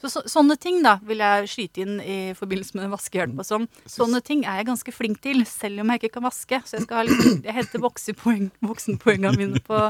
[0.00, 3.66] Så, så, sånne ting da vil jeg skyte inn i forbindelse med vaskehjelp og sånn.
[3.84, 6.62] Sånne ting er jeg ganske flink til, selv om jeg ikke kan vaske.
[6.64, 9.82] Så jeg skal ha litt, jeg henter voksenpoeng, voksenpoengene mine på,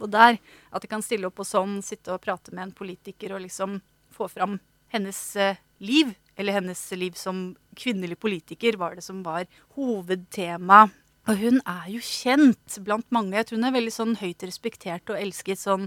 [0.00, 0.40] på der.
[0.72, 3.76] At jeg kan stille opp og sånn, sitte og prate med en politiker og liksom
[4.16, 4.56] få fram
[4.94, 6.16] hennes eh, liv.
[6.40, 9.44] Eller hennes liv som kvinnelig politiker var det som var
[9.76, 10.86] hovedtema.
[11.30, 13.36] Og hun er jo kjent blant mange.
[13.38, 15.86] Jeg tror hun er veldig sånn høyt respektert og elsket sånn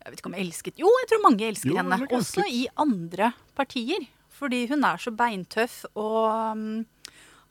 [0.00, 1.98] jeg vet ikke om elsket Jo, jeg tror mange elsker Jo, henne.
[2.16, 4.06] Også i andre partier.
[4.32, 6.62] Fordi hun er så beintøff og um,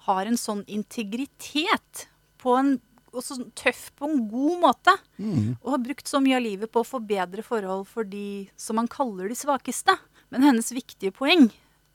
[0.07, 2.07] har en sånn integritet
[2.41, 2.77] på en
[3.09, 4.93] også sånn tøff på en god måte.
[5.17, 5.55] Mm.
[5.61, 8.89] Og har brukt så mye av livet på å forbedre forhold for de som man
[8.89, 9.95] kaller de svakeste.
[10.33, 11.49] Men hennes viktige poeng,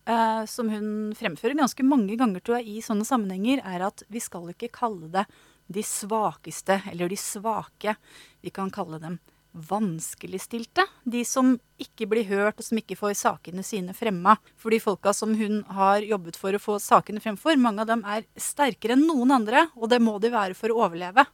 [0.06, 0.88] eh, som hun
[1.18, 5.10] fremfører ganske mange ganger tror jeg, i sånne sammenhenger, er at vi skal ikke kalle
[5.12, 5.26] det
[5.66, 7.96] de svakeste eller de svake.
[8.44, 9.20] Vi kan kalle dem
[9.54, 10.82] vanskeligstilte.
[11.06, 14.34] De som ikke blir hørt, og som ikke får sakene sine fremma.
[14.58, 18.02] For de folka som hun har jobbet for å få sakene fremfor, mange av dem
[18.02, 21.26] er sterkere enn noen andre, og det må de være for å overleve.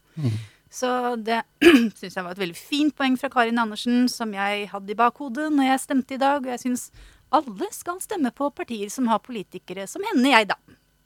[0.70, 1.40] Så det
[1.98, 5.48] syns jeg var et veldig fint poeng fra Karin Andersen, som jeg hadde i bakhodet
[5.50, 6.44] når jeg stemte i dag.
[6.44, 6.90] Og jeg syns
[7.30, 10.58] alle skal stemme på partier som har politikere som henne, jeg, da.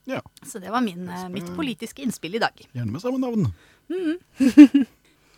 [0.09, 2.53] Ja, Så det var min, eh, mitt politiske innspill i dag.
[2.73, 3.53] gjerne med samme navn.
[3.89, 4.19] Mm.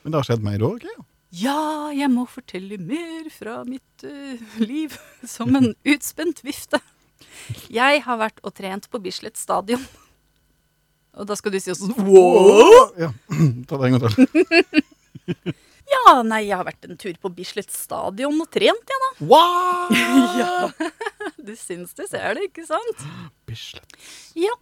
[0.02, 1.04] Men det har skjedd mer òg, ja.
[1.36, 4.94] Ja, jeg må fortelle mer fra mitt uh, liv
[5.26, 6.80] som en utspent vifte.
[7.72, 9.82] Jeg har vært og trent på Bislett stadion.
[11.16, 12.92] Og da skal du si sånn wow!
[13.00, 13.10] Ja,
[13.68, 15.54] Ta det en gang til.
[15.86, 19.10] Ja, nei, jeg har vært en tur på Bislett stadion og trent, jeg, da.
[19.32, 19.90] Wow!
[20.40, 20.70] Ja.
[21.38, 23.04] Du syns du ser det, ikke sant?
[23.46, 23.98] Bislett.
[24.38, 24.52] Ja.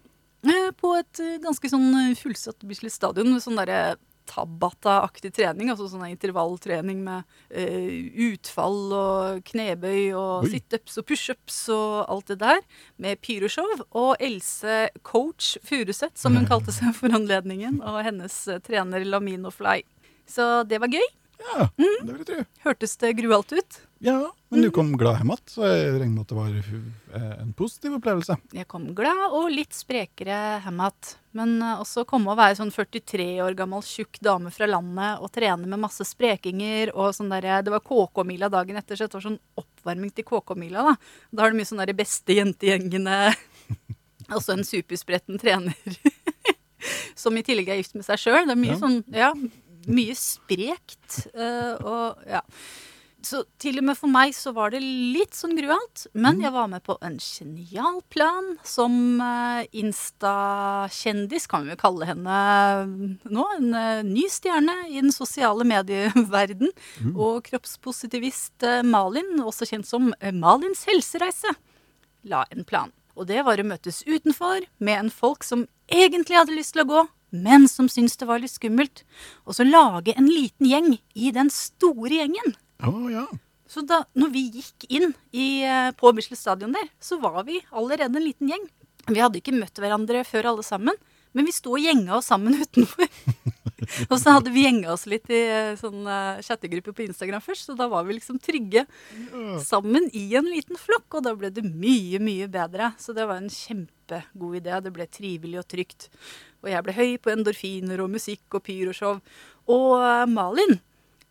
[0.47, 5.69] eh, På et eh, ganske sånn eh, fullsatt Bislett stadion med sånn derre Tabata-aktig trening,
[5.69, 7.91] altså sånn intervalltrening med uh,
[8.31, 12.63] utfall og knebøy og situps og pushups og alt det der,
[12.97, 13.69] med pyroshow.
[13.93, 19.83] Og Else Coach Furuseth, som hun kalte seg for anledningen, og hennes trener Lamino Fly.
[20.31, 21.05] Så det var gøy.
[21.45, 22.43] Ja, det vil jeg tro.
[22.65, 23.81] Hørtes det grualt ut?
[24.05, 24.19] Ja,
[24.53, 26.55] men du kom glad hjem igjen, så jeg regner med at det var
[27.19, 28.37] eh, en positiv opplevelse.
[28.55, 31.11] Jeg kom glad og litt sprekere hjem igjen.
[31.37, 35.33] Men eh, også komme å være sånn 43 år gammel tjukk dame fra landet og
[35.35, 39.27] trene med masse sprekinger og sånn derre Det var KK-mila dagen etter, så det var
[39.27, 40.95] sånn oppvarming til KK-mila, da.
[41.33, 43.19] Da har du mye sånn derre beste jentegjengene
[44.37, 45.77] Også en superspretten trener
[47.17, 48.45] som i tillegg er gift med seg sjøl.
[48.49, 48.81] Det er mye Ja.
[48.81, 49.33] sånn Ja,
[49.91, 51.27] mye sprekt.
[51.35, 52.43] eh, og ja.
[53.25, 56.05] Så til og med for meg så var det litt sånn grualt.
[56.13, 62.09] Men jeg var med på en genial plan som uh, Insta-kjendis, kan vi jo kalle
[62.11, 62.41] henne
[63.25, 63.47] nå.
[63.57, 66.75] En eh, ny stjerne i den sosiale medieverden.
[67.15, 71.55] Og kroppspositivist eh, Malin, også kjent som eh, Malins helsereise,
[72.29, 72.93] la en plan.
[73.15, 76.91] Og det var å møtes utenfor med en folk som egentlig hadde lyst til å
[76.91, 77.03] gå,
[77.35, 79.03] men som syntes det var litt skummelt.
[79.45, 82.55] Og så lage en liten gjeng i den store gjengen.
[82.85, 83.27] Oh, ja.
[83.71, 87.63] Så da når vi gikk inn i, eh, på Bislett stadion der, så var vi
[87.73, 88.69] allerede en liten gjeng.
[89.09, 90.97] Vi hadde ikke møtt hverandre før alle sammen,
[91.35, 93.09] men vi sto og gjenga oss sammen utenfor.
[94.07, 97.67] og så hadde vi gjenga oss litt i eh, sånn eh, chattegruppe på Instagram først,
[97.67, 98.87] så da var vi liksom trygge
[99.65, 102.93] sammen i en liten flokk, og da ble det mye, mye bedre.
[103.01, 104.79] Så det var en kjempegod idé.
[104.85, 106.09] Det ble trivelig og trygt.
[106.65, 109.21] Og jeg ble høy på endorfiner og musikk og pyroshow.
[109.71, 110.81] Og eh, Malin,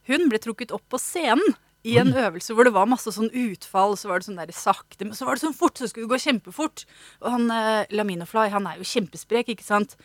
[0.10, 3.98] hun ble trukket opp på scenen i en øvelse hvor det var masse sånn utfall.
[4.00, 6.14] Så var det sånn der sakte, men så var det sånn fort, så skulle det
[6.14, 6.86] gå kjempefort.
[7.24, 9.98] Og han eh, Laminofly, han er jo kjempesprek, ikke sant?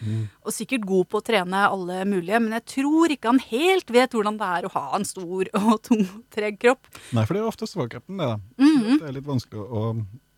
[0.42, 4.16] Og sikkert god på å trene alle mulige, men jeg tror ikke han helt vet
[4.16, 6.90] hvordan det er å ha en stor og tung, treg kropp.
[7.12, 8.32] Nei, for det er ofte svakheten, det.
[8.32, 8.40] da.
[8.64, 8.98] -hmm.
[8.98, 9.84] Det er litt vanskelig å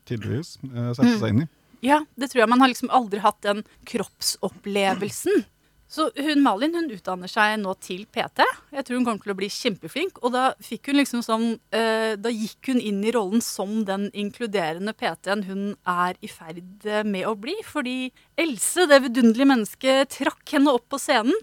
[0.08, 1.48] tydeligvis eh, sette seg inn i.
[1.82, 2.50] Ja, det tror jeg.
[2.52, 5.44] Man har liksom aldri hatt den kroppsopplevelsen.
[5.90, 8.44] Så hun Malin hun utdanner seg nå til PT.
[8.70, 10.20] Jeg tror hun kommer til å bli kjempeflink.
[10.22, 14.94] Og da hun liksom sånn eh, Da gikk hun inn i rollen som den inkluderende
[14.94, 17.56] PT-en hun er i ferd med å bli.
[17.66, 21.34] Fordi Else, det vidunderlige mennesket, trakk henne opp på scenen.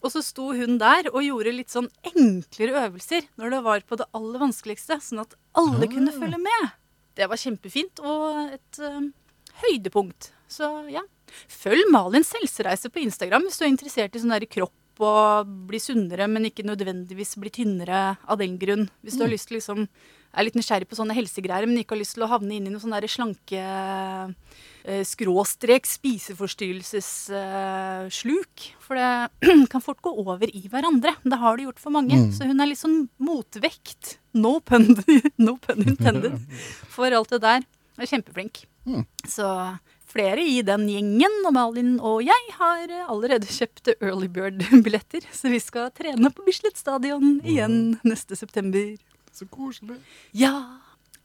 [0.00, 4.00] Og så sto hun der og gjorde litt sånn enklere øvelser når det var på
[4.00, 5.92] det aller vanskeligste, sånn at alle Ah.
[5.92, 6.70] kunne følge med.
[7.20, 9.10] Det var kjempefint og et eh,
[9.64, 10.32] høydepunkt.
[10.50, 11.04] Så ja.
[11.46, 15.78] Følg Malins helsereise på Instagram hvis du er interessert i sånn der kropp og bli
[15.80, 18.88] sunnere, men ikke nødvendigvis bli tynnere av den grunn.
[19.00, 19.86] Hvis du har lyst til liksom
[20.30, 22.72] er litt nysgjerrig på sånne helsegreier, men ikke har lyst til å havne inn i
[22.72, 24.28] noe sånn der slanke eh,
[25.06, 28.54] skråstrek spiseforstyrrelsessluk.
[28.84, 29.12] For det
[29.72, 31.12] kan fort gå over i hverandre.
[31.24, 32.14] Det har det gjort for mange.
[32.14, 32.30] Mm.
[32.36, 34.02] Så hun er litt sånn motvekt.
[34.38, 34.84] No pun,
[35.46, 36.34] no pun intended.
[36.94, 37.60] For alt det der.
[38.00, 38.64] Er kjempeflink.
[38.88, 39.04] Mm.
[39.28, 39.46] Så
[40.10, 45.26] flere i den gjengen, og Malin og jeg, har eh, allerede kjøpt early bird-billetter.
[45.32, 48.96] Så vi skal trene på Bislett stadion igjen neste september.
[49.36, 50.00] Så koselig.
[50.36, 50.54] Ja.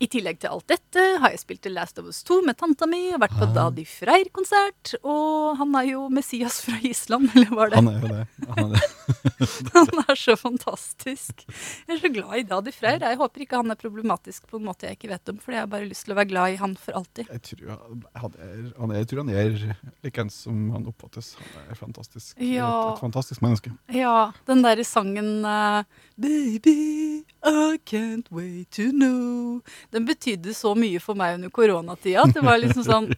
[0.03, 2.83] I tillegg til alt dette har jeg spilt The Last of Us 2 med tanta
[2.89, 3.53] mi og vært på Ah.
[3.55, 4.95] Dadi Freyr-konsert.
[5.07, 7.79] Og han er jo Messias fra Island, eller var det?
[7.79, 8.25] Han er jo det.
[8.57, 8.81] Han er det.
[9.75, 11.45] Han er så fantastisk.
[11.47, 12.99] Jeg er så glad i Dadi Freyr.
[13.05, 15.63] Jeg håper ikke han er problematisk på en måte jeg ikke vet om, for jeg
[15.63, 17.29] har bare lyst til å være glad i han for alltid.
[17.31, 17.71] Jeg tror
[18.19, 19.57] han, er, han er, tror han er
[20.05, 21.33] likeens som han oppfattes.
[21.39, 22.35] Han er fantastisk.
[22.41, 22.67] Ja.
[22.67, 23.71] Et, et fantastisk menneske.
[23.95, 24.15] Ja,
[24.49, 25.83] den derre sangen uh,
[26.17, 29.61] Baby, I can't wait to know.
[29.95, 33.11] Den betydde så mye for meg under koronatida at det var liksom sånn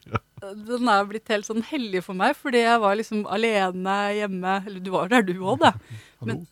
[0.68, 4.60] Den er blitt helt sånn hellig for meg, fordi jeg var liksom alene hjemme.
[4.68, 5.74] Eller du var der, du òg, da.
[6.28, 6.46] Men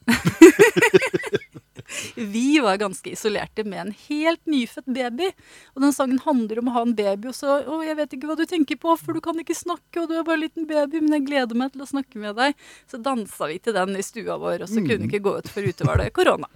[2.15, 5.29] Vi var ganske isolerte med en helt nyfødt baby.
[5.75, 8.31] Og den sangen handler om å ha en baby, og så Å, jeg vet ikke
[8.31, 10.67] hva du tenker på, for du kan ikke snakke, og du er bare en liten
[10.69, 12.57] baby, men jeg gleder meg til å snakke med deg.
[12.91, 15.51] Så dansa vi til den i stua vår, og så kunne vi ikke gå ut
[15.53, 16.49] for ute var det korona.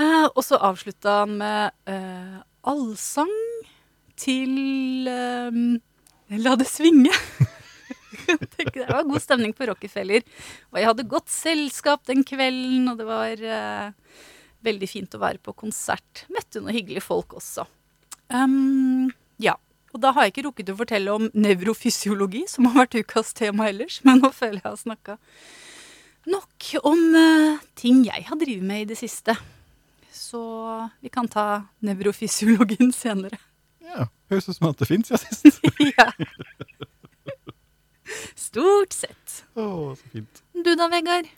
[0.00, 3.32] Eh, og så avslutta han med eh, allsang
[4.16, 5.62] til eh,
[6.42, 7.12] La det svinge.
[8.22, 10.22] Det var god stemning på Rockefeller.
[10.70, 14.20] Og jeg hadde godt selskap den kvelden, og det var eh,
[14.64, 16.24] veldig fint å være på konsert.
[16.32, 17.66] Møtte noen hyggelige folk også.
[18.32, 19.10] Um,
[19.42, 19.56] ja.
[19.92, 23.68] Og da har jeg ikke rukket å fortelle om nevrofysiologi, som har vært ukas tema
[23.68, 25.18] ellers, men nå føler jeg jeg har snakka
[26.32, 29.34] nok om uh, ting jeg har drevet med i det siste.
[30.12, 30.42] Så
[31.00, 33.40] vi kan ta nevrofysiologien senere.
[33.82, 35.60] Ja, Høres ut som at det fins, ja, sist.
[35.98, 36.08] ja.
[38.38, 39.42] Stort sett.
[39.56, 40.42] Å, så fint.
[40.52, 41.28] Du da, Vegard?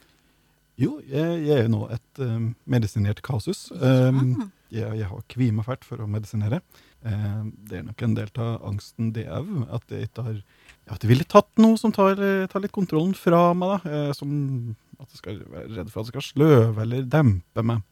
[0.80, 3.68] Jo, jeg, jeg er jo nå et um, medisinert kasus.
[3.78, 6.58] Um, jeg, jeg har kvima fælt for å medisinere.
[7.06, 9.52] Um, det er nok en del av angsten, det òg.
[9.74, 12.18] At jeg ikke har ja, At jeg ville tatt noe som tar,
[12.50, 13.76] tar litt kontrollen fra meg.
[13.87, 13.94] da.
[13.94, 14.32] Eh, som
[14.98, 17.84] at jeg skal være redd for at det skal sløve eller dempe meg.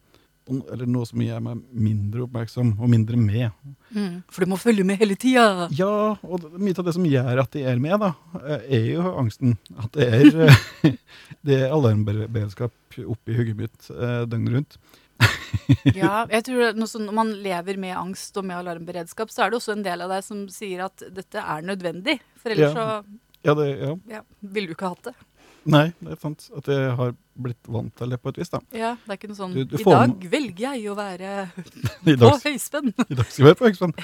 [0.72, 3.50] Eller noe som gjør meg mindre oppmerksom og mindre med.
[3.94, 5.68] Mm, for du må følge med hele tida.
[5.76, 5.90] Ja,
[6.22, 8.12] og mye av det som gjør at de er med, da,
[8.42, 9.56] eh, er jo angsten.
[9.78, 10.96] At det er, eh,
[11.46, 14.78] det er alarmberedskap oppi hugget mitt eh, døgnet rundt.
[15.94, 19.76] Ja, jeg tror Når man lever med angst og med alarmberedskap, så er det også
[19.76, 22.16] en del av deg som sier at dette er nødvendig.
[22.40, 23.02] For ellers Ja.
[23.02, 23.92] så Ja, det, ja.
[24.10, 25.14] ja, ville du ikke hatt det.
[25.64, 26.48] Nei, det er sant.
[26.58, 28.58] At jeg har blitt vant til det på et vis, da.
[28.74, 31.50] Ja, Det er ikke noe sånn Du- du I dag med- velger jeg å være
[32.18, 32.90] på høyspenn.
[33.10, 33.94] i dag skal jeg være på høyspenn.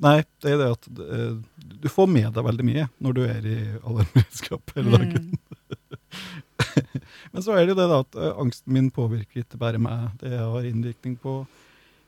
[0.00, 1.34] Nei, det er det at eh,
[1.82, 5.30] du får med deg veldig mye når du er i alarmberedskap hele dagen.
[5.30, 5.38] Mm.
[7.32, 10.10] Men så er det jo det da at eh, angsten min påvirker ikke bare meg.
[10.22, 11.46] Det har innvirkning på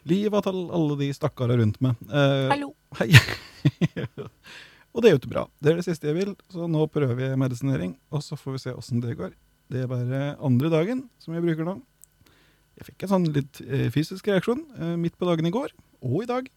[0.08, 1.94] livet til alle de stakkarene rundt meg.
[2.10, 2.72] Eh, Hallo.
[2.98, 3.12] Hei.
[4.92, 5.46] Og det er jo ikke bra.
[5.62, 8.62] Det er det siste jeg vil, så nå prøver jeg medisinering, og så får vi
[8.66, 9.32] se åssen det går.
[9.72, 11.78] Det er bare andre dagen som jeg bruker nå.
[12.76, 15.72] Jeg fikk en sånn litt eh, fysisk reaksjon eh, midt på dagen i går,
[16.04, 16.48] og i dag.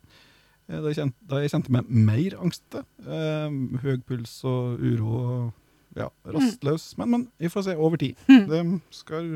[0.67, 2.83] Eh, da, jeg kjente, da jeg kjente meg mer angstete.
[3.05, 6.89] Eh, høy puls og uro og ja, rastløs.
[6.99, 8.19] Men, men vi får se over tid.
[8.27, 8.45] Mm.
[8.51, 8.61] Det,
[8.95, 9.31] skal,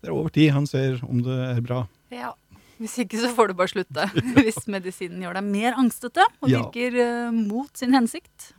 [0.00, 1.84] det er over tid han ser om det er bra.
[2.12, 2.34] Ja.
[2.80, 4.06] Hvis ikke så får du bare slutte.
[4.40, 7.10] Hvis medisinen gjør deg mer angstete og virker ja.
[7.34, 8.50] mot sin hensikt.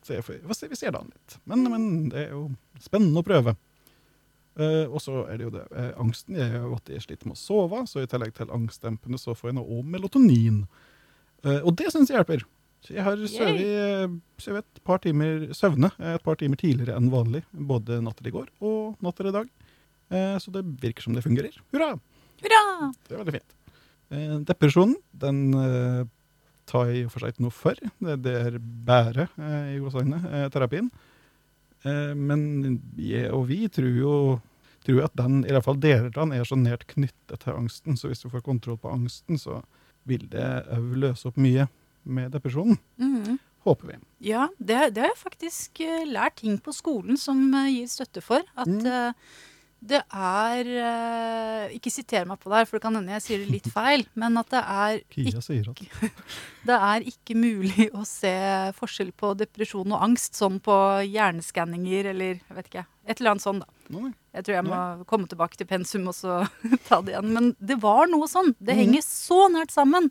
[0.00, 1.34] Så jeg får, vi ser- da det an litt.
[1.46, 2.46] Men, men det er jo
[2.82, 3.54] spennende å prøve.
[4.58, 5.66] Uh, og så er det jo det.
[5.70, 9.20] Uh, angsten er jo at jeg sliter med å sove, så i tillegg til angstdempende
[9.20, 10.64] så får jeg nå òg melatonin.
[11.44, 12.42] Uh, og det syns jeg hjelper.
[12.80, 17.10] Så jeg har sovet eh, et par timer søvne eh, et par timer tidligere enn
[17.12, 17.42] vanlig.
[17.52, 19.50] Både natt til i går og natt til i dag.
[20.10, 21.58] Eh, så det virker som det fungerer.
[21.74, 21.92] Hurra!
[22.40, 22.90] Hurra!
[23.06, 23.54] Det er veldig fint.
[24.10, 26.02] Eh, depresjonen, den eh,
[26.70, 27.80] tar jeg i og for seg ikke noe for.
[28.00, 30.90] Det, det er bare eh, i gåseøynene, eh, terapien.
[31.80, 32.40] Men
[33.00, 34.14] jeg og vi tror jo
[34.84, 37.96] tror at den, i hvert fall deler av den, er så nært knyttet til angsten.
[37.96, 39.62] Så hvis du får kontroll på angsten, så
[40.08, 40.44] vil det
[40.76, 41.64] òg løse opp mye
[42.04, 42.76] med depresjonen.
[43.00, 43.38] Mm.
[43.64, 43.96] Håper vi.
[44.28, 48.44] Ja, det, det har jeg faktisk lært ting på skolen som gir støtte for.
[48.56, 49.14] At Mm.
[49.80, 53.38] Det er eh, Ikke siter meg på det her, for det kan hende jeg sier
[53.42, 54.04] det litt feil.
[54.20, 55.48] Men at det er, at
[56.68, 58.32] det er ikke mulig å se
[58.76, 60.76] forskjell på depresjon og angst sånn på
[61.08, 62.84] hjerneskanninger eller jeg vet ikke.
[63.10, 63.70] Et eller annet sånn, da.
[64.36, 66.42] Jeg tror jeg må komme tilbake til pensum og så
[66.88, 67.32] ta det igjen.
[67.34, 68.52] Men det var noe sånn.
[68.60, 68.82] Det Mhm.
[68.84, 70.10] henger så nært sammen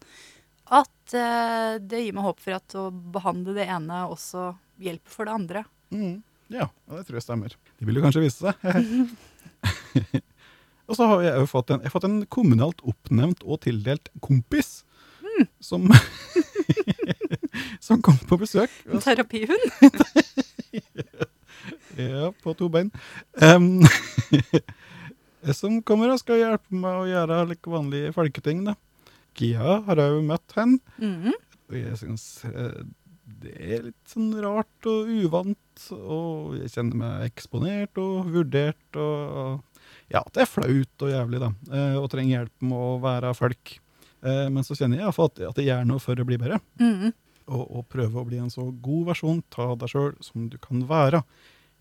[0.70, 4.52] at eh, det gir meg håp for at å behandle det ene også
[4.82, 5.64] hjelper for det andre.
[5.94, 6.18] Mm.
[6.50, 7.54] Ja, ja, det tror jeg stemmer.
[7.78, 9.10] Det vil jo kanskje vise seg.
[10.90, 14.12] og så har jeg jo fått en, jeg har fått en kommunalt oppnevnt og tildelt
[14.24, 14.84] kompis.
[15.64, 15.86] Som,
[17.86, 18.74] som kom på besøk.
[18.92, 19.70] En terapihund?
[22.00, 22.92] Ja, på to bein.
[23.44, 23.82] Um,
[25.52, 28.62] som kommer og skal hjelpe meg å gjøre like vanlige folketing.
[28.70, 28.78] da.
[29.36, 30.80] Gia har jeg jo møtt henne.
[31.02, 31.36] Mhm.
[31.70, 32.80] Og jeg syns eh,
[33.44, 39.64] det er litt sånn rart og uvant, og jeg kjenner meg eksponert og vurdert og
[40.10, 43.76] Ja, det er flaut og jævlig, da, eh, og trenger hjelp med å være folk.
[44.24, 46.58] Eh, Men så kjenner jeg iallfall at, at jeg gjør noe for å bli bedre,
[46.82, 47.14] Mm.
[47.48, 50.82] og, og prøve å bli en så god versjon av deg sjøl som du kan
[50.90, 51.22] være.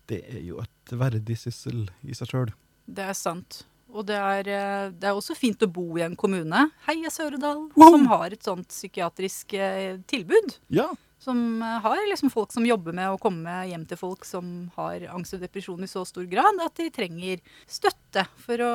[0.07, 2.53] Det er jo et verdig syssel i seg sjøl.
[2.87, 3.63] Det er sant.
[3.91, 7.71] Og det er, eh, det er også fint å bo i en kommune, Heia Søredal,
[7.75, 7.91] Wow!
[7.97, 9.57] som har et sånt psykiatrisk
[10.05, 10.59] tilbud.
[10.69, 14.69] Ja, Som eh, har liksom folk som jobber med å komme hjem til folk som
[14.77, 18.73] har angst og depresjon i så stor grad at de trenger støtte for å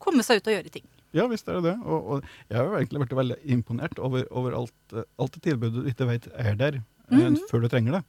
[0.00, 0.86] komme seg ut og gjøre ting.
[1.14, 1.76] Ja, visst er det det.
[1.84, 5.84] Og, og jeg har jo egentlig vært veldig imponert over, over alt, alt det tilbudet
[5.84, 6.80] du ikke vet er der
[7.10, 7.38] mm -hmm.
[7.50, 8.02] før du trenger det.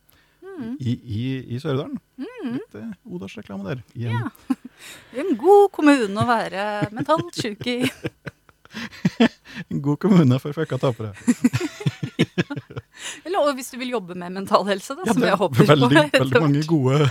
[0.58, 0.78] Mm.
[0.80, 2.00] I, i, i Sør-Ødalen.
[2.18, 2.54] Mm.
[2.54, 3.84] Litt eh, Odalsreklame der.
[3.94, 4.14] Igjen.
[4.14, 4.56] Ja.
[5.22, 7.78] En god kommune å være mentalt sjuk i.
[9.72, 11.14] En god kommune for fucka tapere.
[13.26, 15.70] Eller og hvis du vil jobbe med mental helse, da, Ja, som jeg er håper
[15.72, 16.20] veldig, på.
[16.20, 17.10] veldig mange gode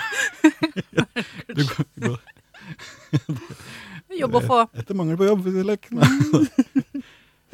[1.55, 2.17] du, du, du,
[4.15, 4.61] Jobb å få.
[4.79, 5.47] Etter mangel på jobb.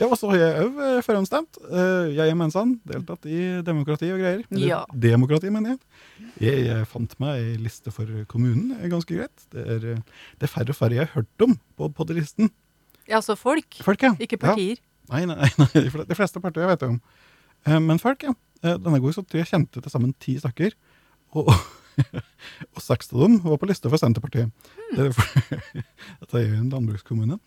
[0.01, 1.59] Ja, og så har jeg òg forhåndsstemt.
[1.69, 4.43] Eh, Jeg er mensan, deltatt i demokrati og greier.
[4.57, 4.83] Ja.
[4.97, 5.81] Demokrati, mener jeg.
[6.41, 6.63] jeg.
[6.71, 9.45] Jeg fant meg ei liste for kommunen, ganske greit.
[9.53, 10.03] Det er, eh,
[10.41, 12.49] det er færre og færre jeg har hørt om på, på den listen.
[13.09, 14.15] Ja, altså folk, Folk, ja.
[14.23, 14.81] ikke partier.
[15.11, 17.01] Nei, nei, nei, nei, de de fleste partier vet jeg om.
[17.67, 18.35] Eh, Men folk, ja.
[18.63, 20.73] Eh, Denne gangen så tror jeg kjente til sammen ti stykker.
[21.39, 21.49] Og,
[22.75, 24.51] og seks av dem var på lista for Senterpartiet.
[24.97, 25.85] Det er for-
[26.23, 27.39] Dette er jo en landbrukskommune.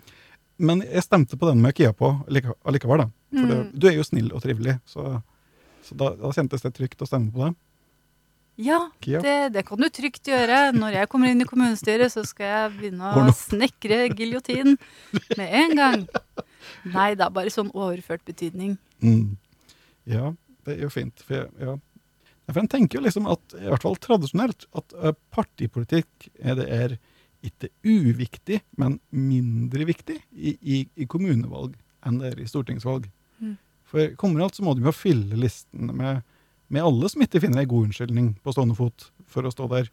[0.64, 3.10] Men jeg stemte på den med Kia på allikevel, da.
[3.34, 3.70] For det, Mm.
[3.80, 5.22] du er jo snill og trivelig, så,
[5.84, 7.56] så da, da kjentes det trygt å stemme på deg.
[8.62, 10.60] Ja, det, det kan du trygt gjøre.
[10.78, 14.76] Når jeg kommer inn i kommunestyret, så skal jeg begynne å snekre giljotin
[15.40, 16.04] med en gang.
[16.94, 18.76] Nei, det er bare sånn overført betydning.
[19.02, 19.34] Mm.
[20.10, 20.34] Ja,
[20.68, 21.24] det er jo fint.
[21.26, 21.78] For, ja.
[22.44, 26.58] Ja, for en tenker jo liksom at, i hvert fall tradisjonelt, at eh, partipolitikk er
[26.60, 26.96] det er
[27.44, 31.76] ikke uviktig, men mindre viktig i, i, i kommunevalg
[32.08, 33.08] enn det er i stortingsvalg.
[33.40, 33.56] Mm.
[33.88, 36.24] For kommunalt så må du jo fylle listene med,
[36.72, 39.92] med alle som ikke finner ei god unnskyldning på stående fot for å stå der.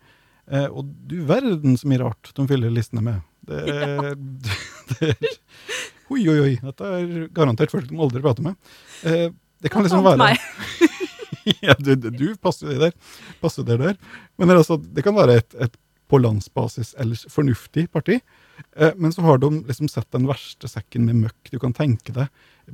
[0.50, 3.26] Eh, og du verden så mye rart de fyller listene med.
[3.46, 4.14] Det er,
[4.94, 5.38] det er
[6.11, 6.54] Oi, oi, oi.
[6.58, 8.56] Dette er garantert folk de aldri prater med.
[9.06, 9.28] Eh,
[9.61, 10.32] det kan liksom være
[11.64, 12.92] ja, du, du- passer det der.
[13.40, 13.96] Passer deg der.
[14.38, 15.78] Men det, altså, det kan være et, et
[16.11, 18.18] på landsbasis ellers fornuftig parti.
[18.76, 22.12] Eh, men så har de liksom sett den verste sekken med møkk du kan tenke
[22.16, 22.26] deg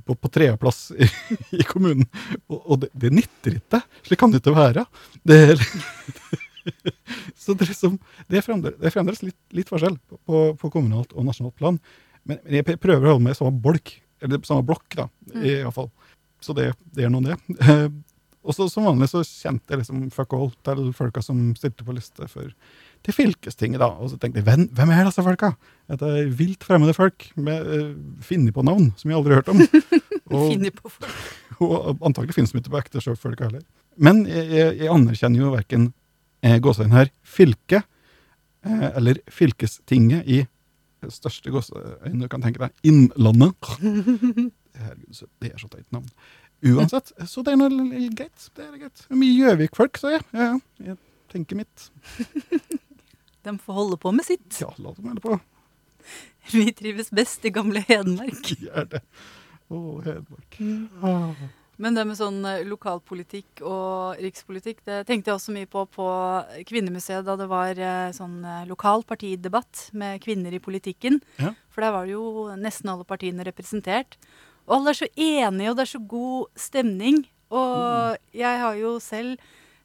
[0.07, 1.09] på, på tredjeplass i,
[1.61, 2.09] i kommunen.
[2.49, 3.82] Og, og det, det nytter ikke.
[4.09, 4.87] Slik kan det ikke være.
[5.26, 5.61] Det er,
[7.43, 10.43] så det er, liksom, det er fremdeles, det er fremdeles litt, litt forskjell på, på,
[10.62, 11.78] på kommunalt og nasjonalt plan.
[12.26, 13.93] Men, jeg prøver å holde meg i samme bolk,
[14.24, 15.93] eller samme blokk, da, i hvert fall.
[16.47, 17.38] Så det, det er nå det.
[17.66, 17.88] Eh,
[18.47, 21.97] og så som vanlig så kjente jeg liksom fuck all til folka som stilte på
[21.97, 22.53] liste for
[23.07, 23.88] til fylkestinget, da.
[24.03, 25.53] Og så tenkte jeg, hvem, hvem er disse folka?
[25.90, 27.90] Dette er vilt fremmede folk med uh,
[28.24, 29.62] finne på navn som jeg aldri har hørt om.
[30.34, 31.12] Og, på folk.
[31.62, 33.62] og antagelig finnes de ikke på ekte sjøfolka heller.
[34.03, 35.84] Men jeg, jeg, jeg anerkjenner jo verken
[36.42, 37.86] eh, gåseøyne her fylket
[38.66, 40.40] eh, eller fylkestinget i
[41.14, 43.70] største gåseøyne du kan tenke deg, Innlandet.
[44.83, 46.09] Herregud, så- det er så teit navn.
[46.66, 48.49] Uansett, så det er noe greit.
[48.57, 49.05] Det er greit.
[49.11, 50.24] Mye Gjøvik-folk, sa jeg.
[50.33, 50.99] Ja, ja, jeg
[51.33, 51.91] tenker mitt.
[53.47, 54.57] De får holde på med sitt.
[54.61, 55.37] Ja, la dem holde på.
[56.55, 58.49] Vi trives best i gamle Hedmark.
[58.59, 59.03] Gjør det.
[59.70, 60.59] Å, Hedmark.
[61.03, 61.47] Ah.
[61.83, 66.07] Men det med sånn eh, lokalpolitikk og rikspolitikk, det tenkte jeg også mye på på
[66.70, 71.20] Kvinnemuseet da det var eh, sånn eh, lokal partidebatt med kvinner i politikken.
[71.43, 71.53] Ja.
[71.68, 74.16] For der var det jo nesten alle partiene representert.
[74.67, 77.23] Og alle er så enige, og det er så god stemning.
[77.55, 79.37] Og jeg har jo selv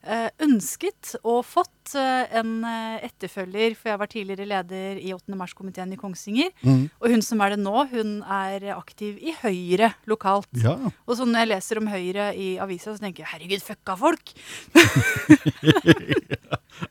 [0.01, 5.37] eh, ønsket og fått eh, en eh, etterfølger, for jeg var tidligere leder i 8.
[5.37, 6.49] mars-komiteen i Kongsvinger.
[6.65, 6.87] Mm.
[6.97, 10.49] Og hun som er det nå, hun er aktiv i Høyre lokalt.
[10.63, 10.77] Ja.
[11.05, 14.33] Og så når jeg leser om Høyre i avisa, så tenker jeg herregud, fucka folk!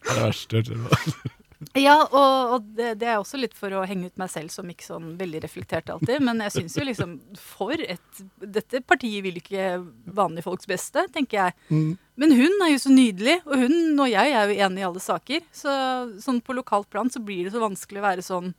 [0.00, 0.62] Det er verste.
[0.62, 1.36] jeg.
[1.76, 4.68] Ja, og, og det, det er også litt for å henge ut meg selv som
[4.72, 6.22] ikke sånn veldig reflektert alltid.
[6.24, 9.66] Men jeg syns jo liksom for et Dette partiet vil ikke
[10.08, 11.56] vanlige folks beste, tenker jeg.
[11.68, 11.90] Mm.
[12.20, 15.04] Men hun er jo så nydelig, og hun og jeg er jo enige i alle
[15.04, 15.44] saker.
[15.52, 15.76] Så
[16.24, 18.52] sånn på lokalt plan så blir det så vanskelig å være sånn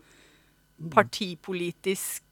[0.94, 2.24] partipolitisk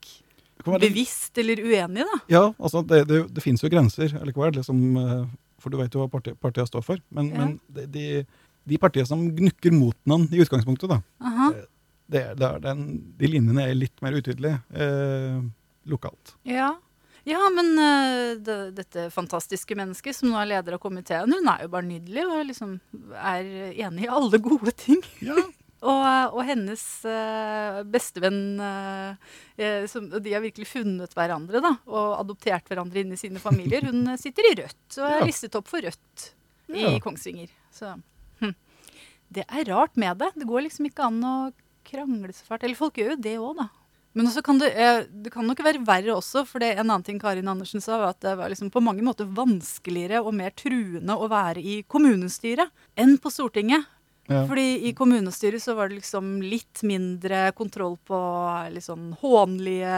[0.66, 2.20] bevisst eller uenig, da.
[2.32, 5.24] Ja, altså det, det, det finnes jo grenser allikevel, liksom, eh,
[5.62, 7.02] for du vet jo hva parti, partiet står for.
[7.16, 7.46] Men, Ja.
[7.46, 8.06] men de, de,
[8.70, 11.50] de partiene som gnukker mot noen i utgangspunktet, da, Aha.
[12.10, 12.86] det, det den,
[13.20, 15.40] de linjene er litt mer utydelige eh,
[15.90, 16.36] lokalt.
[16.48, 16.76] Ja.
[17.28, 21.66] Ja, men eh, det, dette fantastiske mennesket som nå er leder av komiteen, hun er
[21.66, 22.78] jo bare nydelig og liksom
[23.20, 23.50] er
[23.86, 25.02] enig i alle gode ting.
[25.26, 25.38] Ja,
[25.80, 28.60] Og, eh, og hennes uh, bestevenn
[29.88, 33.88] som, De har virkelig funnet hverandre da, og adoptert hverandre inn i sine familier.
[33.88, 35.28] Hun sitter i Rødt og er Ja.
[35.30, 36.26] listet opp for Rødt
[36.76, 36.92] i Ja.
[37.00, 37.48] Kongsvinger.
[37.72, 37.94] Så.
[39.34, 40.32] Det er rart med det.
[40.36, 41.36] Det går liksom ikke an å
[41.88, 42.66] krangle så fælt.
[42.66, 43.70] Eller folk gjør jo det òg, da.
[44.18, 47.06] Men også kan det, eh, det kan nok være verre også, for det en annen
[47.06, 50.50] ting Karin Andersen sa, var at det var liksom på mange måter vanskeligere og mer
[50.58, 53.86] truende å være i kommunestyret enn på Stortinget.
[54.30, 54.44] Ja.
[54.46, 58.18] Fordi i kommunestyret så var det liksom litt mindre kontroll på
[58.70, 59.94] litt sånn hånlige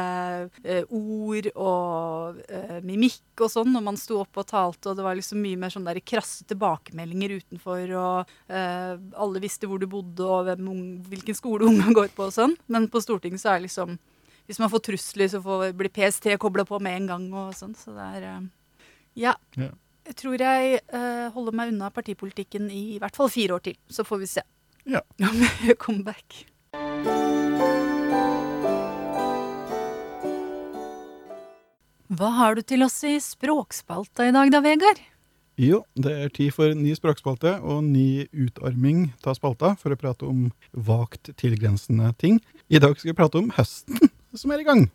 [0.64, 5.04] eh, ord og eh, mimikk og sånn når man sto opp og talte, og det
[5.04, 9.90] var liksom mye mer sånn der krasse tilbakemeldinger utenfor, og eh, alle visste hvor du
[9.92, 10.72] bodde og hvem,
[11.12, 12.56] hvilken skole ungene går på og sånn.
[12.72, 14.00] Men på Stortinget så er det liksom
[14.48, 17.76] Hvis man får trusler, så får, blir PST kobla på med en gang og sånn,
[17.76, 18.44] så det er eh,
[19.28, 19.36] Ja.
[19.60, 19.74] Ja.
[20.12, 23.78] Jeg tror jeg uh, holder meg unna partipolitikken i, i hvert fall fire år til.
[23.88, 24.44] Så får vi se
[24.92, 25.00] Ja.
[25.30, 26.42] om jeg kommer back.
[32.12, 35.00] Hva har du til oss i språkspalta i dag da, Vegard?
[35.62, 40.28] Jo, det er tid for ny språkspalte og ny utarming av spalta for å prate
[40.28, 42.44] om vagt tilgrensende ting.
[42.68, 44.90] I dag skal vi prate om høsten som er i gang.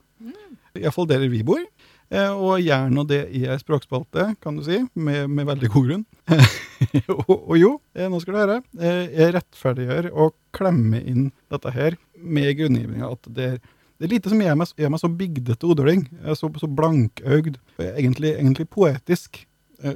[0.77, 1.63] Iallfall der vi bor.
[2.11, 6.05] Eh, Og gjerne det i ei språkspalte, kan du si, med, med veldig god grunn.
[7.17, 11.73] og, og jo, eh, nå skal du høre, eh, jeg rettferdiggjør å klemme inn dette
[11.75, 13.59] her med grunngivninga at det er,
[13.97, 16.05] det er lite som gjør meg, meg så bygdete odøling,
[16.37, 19.43] så, så blankøgd, egentlig, egentlig poetisk,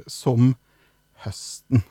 [0.09, 0.51] som
[1.23, 1.81] høsten.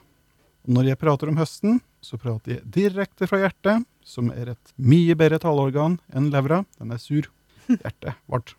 [0.70, 5.16] Når jeg prater om høsten, så prater jeg direkte fra hjertet, som er et mye
[5.18, 6.64] bedre taleorgan enn levra.
[6.78, 7.30] Den er sur.
[7.70, 8.54] Hjertet vart.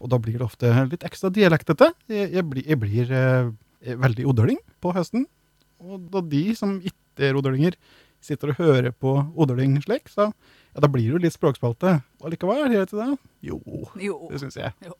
[0.00, 1.90] Og da blir det ofte litt ekstra dialektete.
[2.12, 3.50] Jeg, jeg blir, jeg blir eh,
[3.96, 5.26] veldig odøling på høsten.
[5.82, 7.76] Og da de som ikke er odølinger,
[8.26, 11.98] sitter og hører på odøling slik, så ja, da blir det jo litt språkspalte.
[12.26, 13.18] Allikevel, gjør det ikke det?
[13.48, 13.60] Jo,
[14.02, 14.16] Jo.
[14.32, 14.72] det syns jeg.
[14.88, 14.96] jo.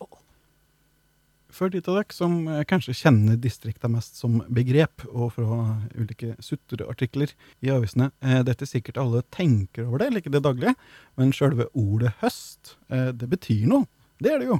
[1.57, 5.59] For de av dere som eh, kanskje kjenner distrikta mest som begrep, og fra
[5.97, 7.31] ulike sutreartikler
[7.65, 8.09] i avisene,
[8.45, 10.73] dette er sikkert alle tenker over det, eller ikke det daglige,
[11.17, 13.87] men sjølve ordet høst, eh, det betyr noe.
[14.21, 14.59] Det er det jo.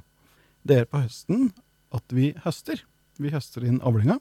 [0.68, 1.52] Det er på høsten
[1.96, 2.82] at vi høster.
[3.22, 4.18] Vi høster inn avlinga,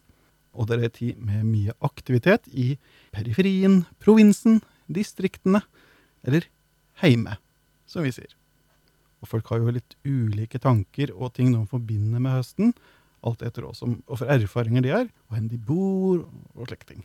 [0.55, 2.77] og det er tid med mye aktivitet i
[3.15, 5.65] periferien, provinsen, distriktene,
[6.23, 6.47] eller
[7.03, 7.35] heime,
[7.91, 8.37] som vi sier.
[9.21, 12.77] Og folk har jo litt ulike tanker og ting de forbinder med høsten,
[13.27, 16.23] alt etter hva og for erfaringer de har, og hvor de bor,
[16.55, 17.03] og slike ting.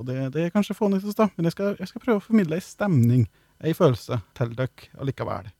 [0.00, 2.58] Og det, det er kanskje fånyttes, da, men jeg skal, jeg skal prøve å formidle
[2.58, 3.26] ei stemning,
[3.62, 5.52] ei følelse, til dere allikevel.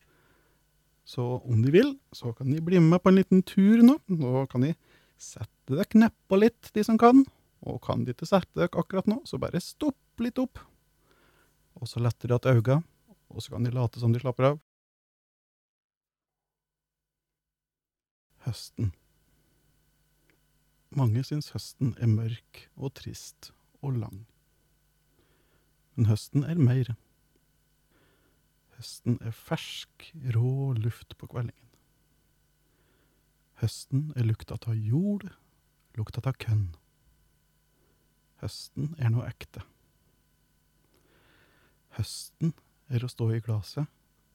[1.11, 3.97] Så om de vil, så kan de bli med på en liten tur nå.
[4.15, 4.75] Nå kan de
[5.19, 7.25] sette dere nedpå litt, de som kan.
[7.67, 10.61] Og kan de ikke sette dere akkurat nå, så bare stopp litt opp.
[11.81, 12.85] Og så letter de igjen øynene,
[13.31, 14.63] og så kan de late som de slapper av.
[18.47, 18.95] Høsten.
[20.95, 23.51] Mange syns høsten er mørk og trist
[23.83, 24.25] og lang.
[25.95, 26.95] Men høsten er mer.
[28.81, 31.67] Høsten er fersk, rå luft på kveldingen.
[33.61, 35.27] Høsten er lukta av jord,
[35.99, 36.71] lukta av kønn.
[38.41, 39.61] Høsten er noe ekte.
[41.99, 42.55] Høsten
[42.89, 43.85] er å stå i glaset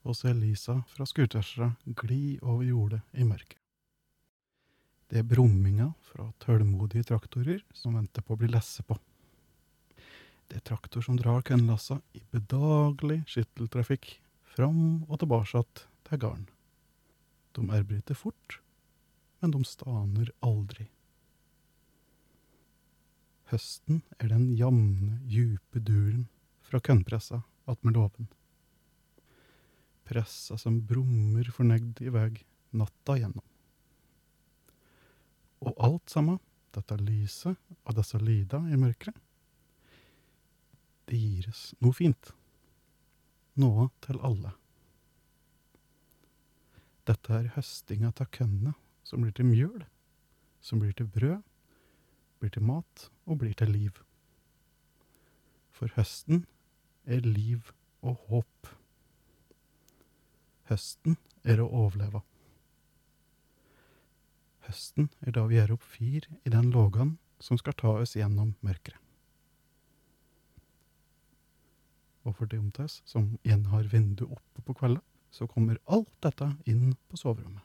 [0.05, 1.71] og se lysa fra skurtesra
[2.03, 3.57] gli over jordet i mørket.
[5.09, 8.99] Det er brumminga fra tålmodige traktorer som venter på å bli lesset på.
[10.45, 14.19] Det er traktor som drar kønnlassa i bedagelig skytteltrafikk
[14.55, 15.63] fram og tilbake
[16.07, 16.49] til garden.
[17.55, 18.59] De arbeider fort,
[19.41, 20.87] men de staner aldri.
[23.51, 26.25] Høsten er den jamne, djupe duren
[26.65, 28.29] fra kønnpressa attmed låven.
[30.05, 32.31] Pressa som brummer fornøyd i vei
[32.75, 33.43] natta gjennom.
[35.65, 36.39] Og alt sammen,
[36.75, 39.15] dette lyset og disse lyda i mørket,
[41.05, 42.33] det gires noe fint.
[43.55, 44.51] Noe til alle.
[47.07, 48.73] Dette er høstinga av kønnene,
[49.05, 49.85] som blir til mjøl,
[50.59, 51.43] som blir til brød,
[52.41, 54.01] blir til mat og blir til liv.
[55.71, 56.43] For høsten
[57.05, 58.71] er liv og håp.
[60.71, 62.23] Høsten er å overleve.
[64.65, 68.55] Høsten er da vi gjør opp fyr i den lågan som skal ta oss gjennom
[68.65, 68.97] mørket.
[72.25, 76.47] Og for de av som igjen har vinduet oppe på kvelden, så kommer alt dette
[76.65, 77.61] inn på soverommet.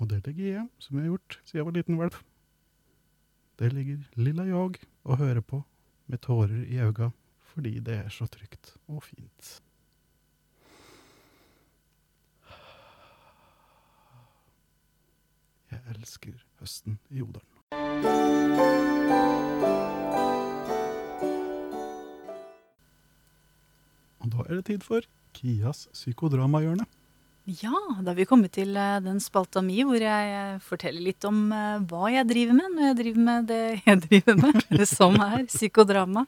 [0.00, 2.16] Og der ligger jeg, som jeg har gjort siden jeg var liten valp.
[3.60, 5.62] Der ligger lilla jag og hører på
[6.06, 7.12] med tårer i øynene
[7.50, 9.62] fordi det er så trygt og fint.
[15.70, 19.39] Jeg elsker høsten i Odalen.
[24.40, 26.86] Da er det tid for Kias psykodramahjørne.
[27.48, 31.24] Ja, da har vi kommet til eh, den spalta mi hvor jeg eh, forteller litt
[31.26, 35.16] om eh, hva jeg driver med når jeg driver med det jeg driver med, som
[35.24, 36.26] er psykodrama.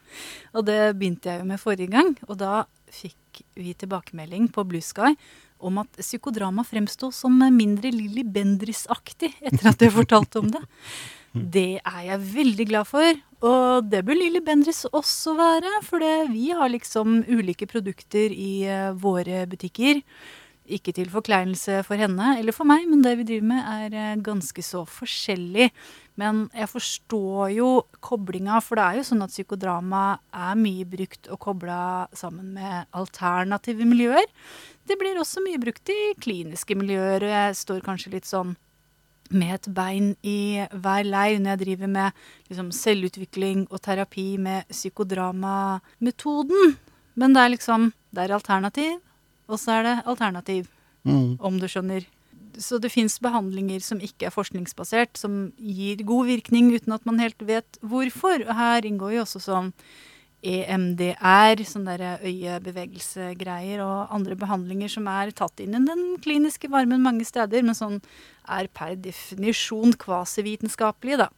[0.57, 4.83] Og det begynte jeg jo med forrige gang, og da fikk vi tilbakemelding på Blue
[4.83, 5.13] Sky
[5.63, 10.65] om at psykodrama fremsto som mindre Lilly Bendriss-aktig etter at jeg fortalte om det.
[11.33, 16.51] Det er jeg veldig glad for, og det bør Lilly Bendriss også være, for vi
[16.53, 18.67] har liksom ulike produkter i
[19.01, 20.03] våre butikker.
[20.63, 24.21] Ikke til forkleinelse for henne eller for meg, men det vi driver med er eh,
[24.23, 25.67] ganske så forskjellig.
[26.15, 31.27] Men jeg forstår jo koblinga, for det er jo sånn at psykodrama er mye brukt
[31.27, 31.81] og kobla
[32.15, 34.29] sammen med alternative miljøer.
[34.87, 38.55] Det blir også mye brukt i kliniske miljøer, og jeg står kanskje litt sånn
[39.33, 44.67] med et bein i hver leir når jeg driver med liksom, selvutvikling og terapi med
[44.71, 46.77] psykodramametoden.
[47.15, 48.99] Men det er liksom Det er alternativ,
[49.49, 50.67] og så er det alternativ,
[51.03, 51.41] mm.
[51.41, 52.05] om du skjønner.
[52.61, 57.17] Så det fins behandlinger som ikke er forskningsbasert, som gir god virkning uten at man
[57.17, 58.45] helt vet hvorfor.
[58.45, 59.73] Og her inngår jo også sånn
[60.43, 67.03] EMDR, sånn derre øyebevegelsegreier, og andre behandlinger som er tatt inn i den kliniske varmen
[67.05, 68.01] mange steder, men sånn
[68.51, 71.29] er per definisjon kvasivitenskapelig, da.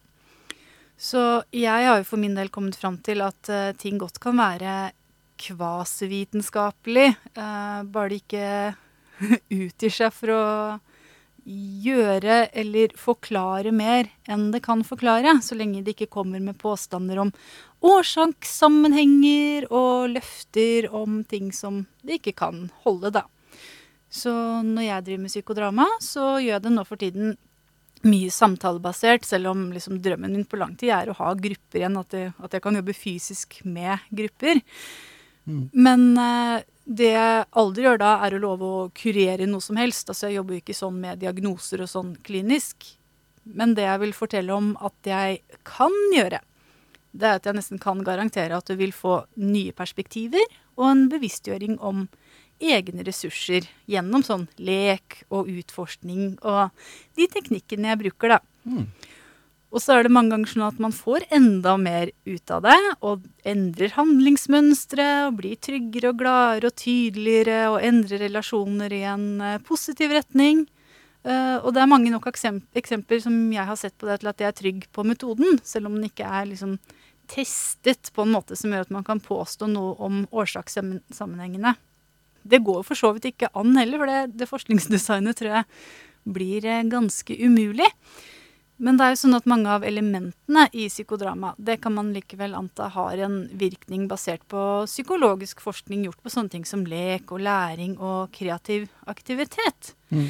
[0.96, 1.20] Så
[1.52, 4.90] jeg har jo for min del kommet fram til at uh, ting godt kan være
[5.42, 7.10] kvasivitenskapelig.
[7.36, 8.46] Uh, bare det ikke
[9.66, 10.44] utgir seg for å
[11.46, 17.20] gjøre eller forklare mer enn det kan forklare, så lenge det ikke kommer med påstander
[17.22, 17.32] om
[17.86, 23.26] årsakssammenhenger og løfter om ting som det ikke kan holde, da.
[24.10, 24.32] Så
[24.64, 27.36] når jeg driver med psykodrama, så gjør jeg det nå for tiden
[28.06, 31.98] mye samtalebasert, selv om liksom drømmen min på lang tid er å ha grupper igjen,
[32.00, 34.60] at jeg, at jeg kan jobbe fysisk med grupper.
[35.46, 35.62] Mm.
[35.74, 40.06] Men eh, det jeg aldri gjør da, er å love å kurere noe som helst.
[40.08, 42.86] Altså, jeg jobber jo ikke sånn med diagnoser og sånn klinisk.
[43.46, 46.40] Men det jeg vil fortelle om at jeg kan gjøre,
[47.16, 50.44] det er at jeg nesten kan garantere at du vil få nye perspektiver
[50.76, 52.06] og en bevisstgjøring om
[52.62, 56.72] egne ressurser gjennom sånn lek og utforskning og
[57.18, 58.40] de teknikkene jeg bruker, da.
[58.64, 58.86] Mm.
[59.76, 62.76] Og så er det mange ganger sånn at man får enda mer ut av det,
[63.04, 69.26] og endrer handlingsmønstre, og blir tryggere og gladere og tydeligere, og endrer relasjoner i en
[69.44, 70.62] uh, positiv retning.
[71.26, 74.40] Uh, og det er mange nok eksempler som jeg har sett på det til at
[74.40, 76.78] jeg er trygg på metoden, selv om den ikke er liksom
[77.28, 81.74] testet på en måte som gjør at man kan påstå noe om årsakssammenhengene.
[82.46, 85.68] Det går for så vidt ikke an heller, for det, det forskningsdesignet tror jeg
[86.38, 87.90] blir uh, ganske umulig.
[88.76, 92.56] Men det er jo sånn at mange av elementene i psykodrama det kan man likevel
[92.58, 97.46] anta har en virkning basert på psykologisk forskning gjort på sånne ting som lek og
[97.46, 99.94] læring og kreativ aktivitet.
[100.12, 100.28] Mm.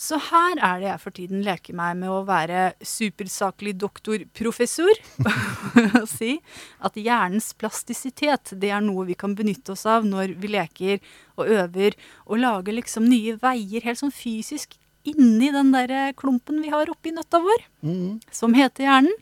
[0.00, 5.02] Så her er det jeg for tiden leker meg med å være supersaklig doktorprofessor.
[6.00, 6.38] og si
[6.86, 11.02] at hjernens plastisitet det er noe vi kan benytte oss av når vi leker
[11.36, 14.78] og øver og lager liksom nye veier helt sånn fysisk
[15.10, 18.20] inni den der eh, klumpen vi har oppi nøtta vår, mm.
[18.34, 19.18] som heter hjernen.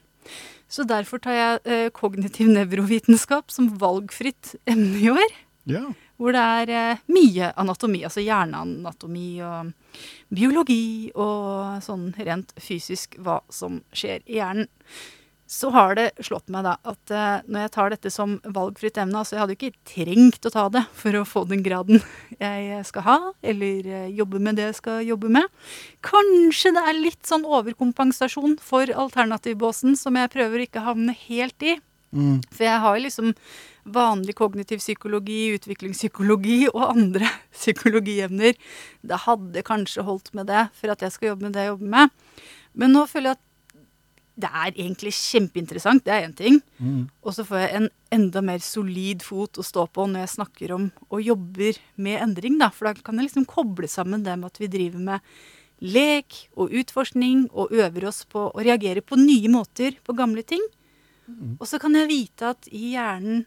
[0.68, 5.36] Så derfor tar jeg eh, kognitiv nevrovitenskap som valgfritt emne i år.
[5.68, 5.86] Ja.
[6.20, 9.72] Hvor det er eh, mye anatomi, altså hjerneanatomi og
[10.34, 14.68] biologi og sånn rent fysisk hva som skjer i hjernen
[15.48, 19.16] så har det slått meg da at uh, når jeg tar dette som valgfritt emne
[19.18, 22.02] Altså, jeg hadde jo ikke trengt å ta det for å få den graden
[22.38, 25.48] jeg skal ha, eller uh, jobbe med det jeg skal jobbe med.
[26.04, 31.64] Kanskje det er litt sånn overkompensasjon for alternativbåsen som jeg prøver ikke å havne helt
[31.64, 31.78] i.
[32.12, 32.38] Mm.
[32.52, 33.32] For jeg har liksom
[33.88, 38.56] vanlig kognitiv psykologi, utviklingspsykologi og andre psykologiemner.
[39.00, 41.92] Det hadde kanskje holdt med det for at jeg skal jobbe med det jeg jobber
[41.96, 42.16] med.
[42.78, 43.47] Men nå føler jeg at
[44.38, 46.60] det er egentlig kjempeinteressant, det er én ting.
[46.78, 47.08] Mm.
[47.26, 50.74] Og så får jeg en enda mer solid fot å stå på når jeg snakker
[50.76, 52.58] om og jobber med endring.
[52.60, 52.70] Da.
[52.74, 55.30] For da kan jeg liksom koble sammen det med at vi driver med
[55.78, 60.62] lek og utforskning og øver oss på å reagere på nye måter på gamle ting.
[61.28, 61.56] Mm.
[61.58, 63.46] Og så kan jeg vite at i hjernen,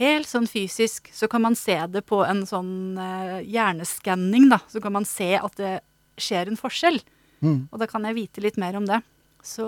[0.00, 4.60] helt sånn fysisk, så kan man se det på en sånn eh, hjerneskanning, da.
[4.72, 5.74] Så kan man se at det
[6.20, 7.00] skjer en forskjell.
[7.44, 7.66] Mm.
[7.68, 9.02] Og da kan jeg vite litt mer om det.
[9.46, 9.66] Så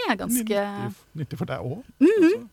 [0.00, 0.66] jeg er ganske
[1.18, 1.82] Nyttig for deg òg.
[2.00, 2.48] Mm -hmm.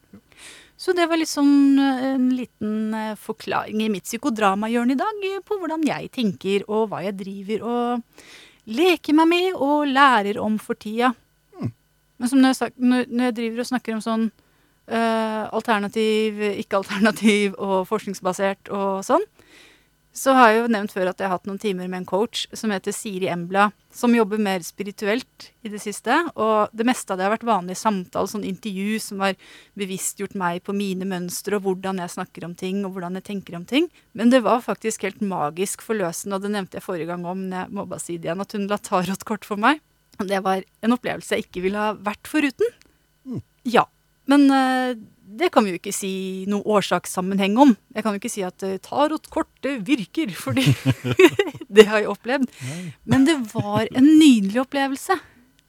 [0.77, 5.57] Så det var liksom en liten eh, forklaring i mitt psykodramahjørne i dag eh, på
[5.57, 8.03] hvordan jeg tenker og hva jeg driver og
[8.69, 11.13] leker meg med og lærer om for tida.
[11.57, 11.71] Mm.
[12.17, 14.27] Men som når jeg, når jeg, driver og snakker om sånn
[14.91, 19.23] uh, alternativ, ikke-alternativ og forskningsbasert og sånn,
[20.17, 22.47] Så har jeg jo nevnt før at jeg har hatt noen timer med en coach
[22.57, 26.15] som heter Siri Embla, som jobber mer spirituelt i det siste.
[26.33, 29.37] Og det meste av det har vært vanlig samtale, sånn intervju som har
[29.77, 33.59] bevisstgjort meg på mine mønstre og hvordan jeg snakker om ting og hvordan jeg tenker
[33.59, 33.91] om ting.
[34.17, 37.53] Men det var faktisk helt magisk forløsende, og det nevnte jeg forrige gang om, men
[37.59, 39.83] jeg må bare si igjen, at hun la tarotkort for meg.
[40.17, 42.73] Det var en opplevelse jeg ikke ville ha vært foruten.
[43.29, 43.45] Mm.
[43.69, 43.85] Ja.
[44.27, 44.97] Men eh,
[45.27, 46.11] det kan vi jo ikke si
[46.47, 47.73] noe årsakssammenheng om.
[47.91, 50.63] Jeg kan jo ikke si at uh, tarotkortet virker, fordi
[51.75, 52.47] det har jeg opplevd.
[52.69, 52.83] Nei.
[53.11, 55.17] Men det var en nydelig opplevelse.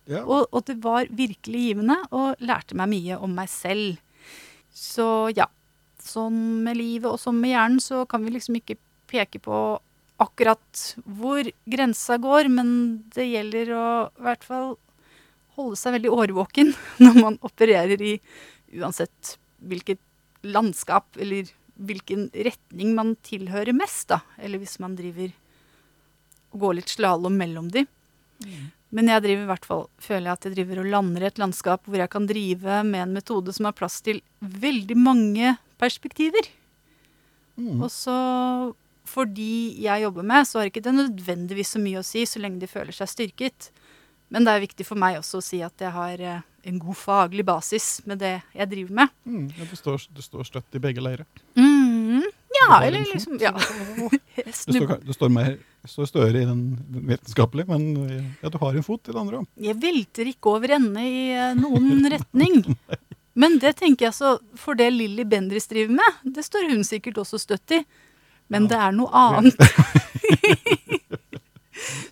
[0.08, 0.22] Ja.
[0.22, 3.98] Og, og det var virkelig givende, og lærte meg mye om meg selv.
[4.72, 5.50] Så ja.
[6.08, 8.78] Sånn med livet og sånn med hjernen, så kan vi liksom ikke
[9.10, 9.56] peke på
[10.22, 10.84] akkurat
[11.18, 12.70] hvor grensa går, men
[13.14, 14.70] det gjelder å i hvert fall
[15.58, 16.72] holde seg veldig årvåken
[17.04, 18.14] når man opererer i
[18.78, 20.00] uansett hvilket
[20.46, 24.20] landskap eller hvilken retning man tilhører mest, da.
[24.38, 25.30] Eller hvis man driver
[26.54, 27.84] og går litt slalåm mellom de.
[28.94, 31.40] Men jeg driver i hvert fall, føler jeg at jeg driver og lander i et
[31.40, 36.48] landskap hvor jeg kan drive med en metode som har plass til veldig mange perspektiver.
[37.58, 37.82] Mm.
[37.82, 38.16] Og så,
[39.08, 42.62] fordi jeg jobber med, så har ikke det nødvendigvis så mye å si så lenge
[42.62, 43.68] de føler seg styrket.
[44.32, 46.96] Men det er viktig for meg også å si at jeg har eh, en god
[46.96, 49.08] faglig basis med det jeg driver med.
[49.24, 49.44] Mm.
[49.58, 51.24] Ja, du, står, du står støtt i begge leirer.
[51.56, 52.24] Mm,
[52.58, 53.52] ja, eller liksom ja.
[54.36, 55.56] det- Du står, du står, mer,
[55.86, 56.64] står større i den
[57.08, 59.46] vitenskapelige, men ja, du har en fot i det andre òg.
[59.68, 62.62] Jeg velter ikke over ende i eh, noen retning.
[63.38, 67.20] Men det tenker jeg så For det Lilly Bendriss driver med, det står hun sikkert
[67.22, 67.84] også støtt i.
[68.50, 68.68] Men Ja.
[68.72, 69.58] det er noe annet.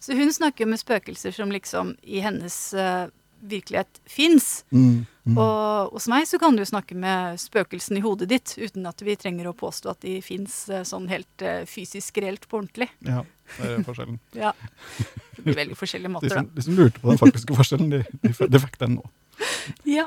[0.01, 3.07] så hun snakker med spøkelser som liksom i hennes eh,
[3.41, 4.65] virkelighet fins.
[4.71, 5.07] Mm.
[5.27, 5.39] Mm.
[5.43, 9.17] Og hos meg så kan du snakke med spøkelsene i hodet ditt uten at vi
[9.19, 10.55] trenger å påstå at de fins
[10.87, 12.89] sånn helt eh, fysisk reelt på ordentlig.
[13.07, 13.25] Ja,
[13.57, 14.21] det er forskjellen.
[14.39, 14.55] Ja.
[15.37, 16.61] Det blir veldig forskjellige De måter, som, da.
[16.61, 19.11] de som lurte på den faktiske forskjellen, de, de, de fikk den nå.
[19.89, 20.07] Ja.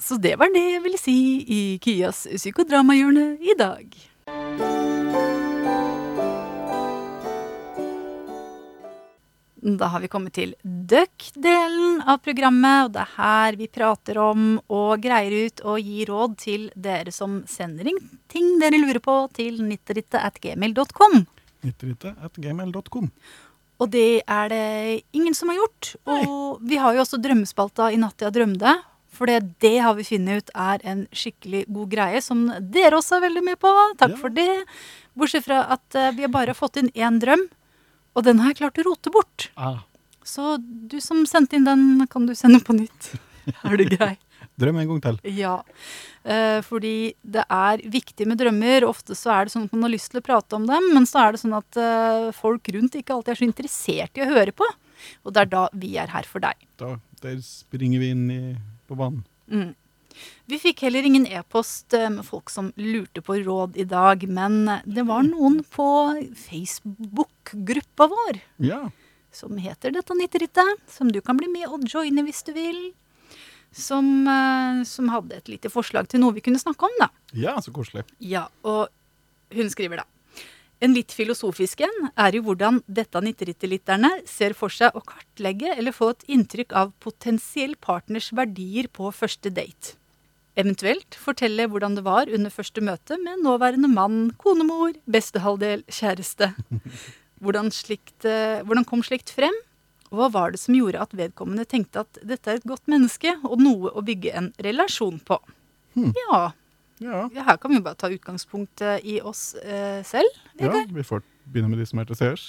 [0.00, 4.79] Så det var det jeg ville si i Kias psykodramahjørne i dag.
[9.62, 14.54] Da har vi kommet til Duck-delen av programmet, og det er her vi prater om
[14.72, 17.98] og greier ut og gir råd til dere som sender inn
[18.32, 21.26] ting dere lurer på til nitteritte.gmail.com.
[21.66, 23.10] Nitteritte.gmail.com.
[23.80, 25.94] Og det er det ingen som har gjort.
[26.08, 28.74] Og vi har jo også drømmespalta I natt jeg drømte.
[29.16, 33.18] For det, det har vi funnet ut er en skikkelig god greie, som dere også
[33.18, 33.72] er veldig med på.
[34.00, 34.20] Takk Ja.
[34.20, 34.48] for det.
[35.18, 37.42] Bortsett fra at eh, vi har bare fått inn én drøm,
[38.14, 39.48] og den har jeg klart å rote bort.
[39.56, 39.80] Ah,
[40.26, 43.12] Så du som sendte inn den, kan du sende på nytt.
[43.66, 44.16] Er du grei?
[44.60, 45.18] drøm en gang til.
[45.36, 45.54] Ja.
[46.24, 48.84] Eh, fordi det er viktig med drømmer.
[48.88, 51.06] Ofte så er det sånn at man har lyst til å prate om dem, men
[51.08, 54.30] så er det sånn at eh, folk rundt ikke alltid er så interessert i å
[54.32, 54.68] høre på.
[55.24, 56.60] Og det er da vi er her for deg.
[56.80, 56.92] Da,
[57.24, 58.40] der springer vi inn i,
[58.88, 59.24] på banen.
[59.48, 59.70] Mm.
[60.50, 64.64] Vi fikk heller ingen e-post eh, med folk som lurte på råd i dag, men
[64.84, 65.86] det var noen på
[66.36, 68.90] Facebook-gruppa vår Ja.
[69.32, 72.92] som heter Dette nitterittet, som du kan bli med og joine hvis du vil.
[73.72, 77.08] Som, eh, som hadde et lite forslag til noe vi kunne snakke om, da.
[77.32, 78.02] ja, så koselig.
[78.18, 78.88] Ja, og
[79.54, 80.04] hun skriver da.
[80.82, 85.92] En litt filosofisk en er jo hvordan dette nitteritteliterne ser for seg å kartlegge eller
[85.92, 89.94] få et inntrykk av potensiell partners verdier på første date.
[90.60, 96.50] Eventuelt fortelle hvordan det var under første møte med nåværende mann, konemor, bestehalvdel, kjæreste.
[97.40, 99.54] Hvordan, slikt, eh, hvordan kom slikt frem?
[100.10, 103.36] Og hva var det som gjorde at vedkommende tenkte at dette er et godt menneske
[103.46, 105.38] og noe å bygge en relasjon på?
[105.96, 106.12] Hmm.
[106.28, 106.50] Ja,
[107.00, 110.28] Ja, her kan vi jo bare ta utgangspunkt eh, i oss eh, selv.
[110.60, 112.42] ja, vi får begynne med de som er til seers.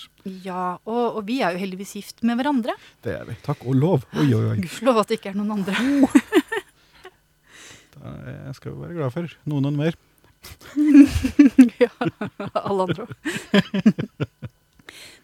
[0.44, 2.76] Ja, og, og vi er jo heldigvis gift med hverandre.
[3.02, 3.38] Det er vi.
[3.46, 4.04] Takk og lov.
[4.12, 4.58] Oi, oi, oi.
[4.60, 5.78] Gudskjelov at det ikke er noen andre.
[8.00, 9.98] Jeg skal jo være glad for noen og mer.
[11.84, 11.92] ja,
[12.58, 13.16] alle andre òg.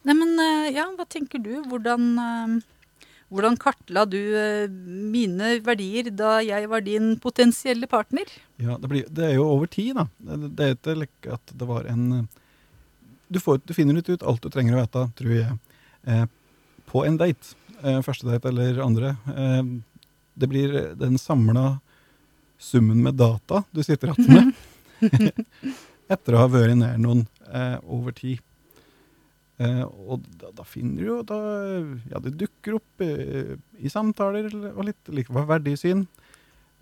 [0.07, 1.51] Nei, men eh, ja, hva tenker du?
[1.68, 8.30] Hvordan, eh, hvordan kartla du eh, mine verdier da jeg var din potensielle partner?
[8.61, 10.07] Ja, det, blir, det er jo over tid, da.
[10.47, 12.28] Det, er ikke like at det var en
[13.28, 15.57] du, får, du finner ut alt du trenger å vite, tror jeg,
[16.07, 16.26] eh,
[16.88, 17.55] på en date.
[17.84, 19.15] Eh, første date eller andre.
[19.34, 19.63] Eh,
[20.38, 21.80] det blir den samla
[22.58, 25.32] summen med data du sitter igjen med.
[26.14, 28.41] Etter å ha vært nær noen eh, over tid.
[29.58, 31.38] Eh, og da, da finner du jo da,
[32.12, 36.05] Ja, det dukker opp eh, i samtaler og litt like hva verdisyn.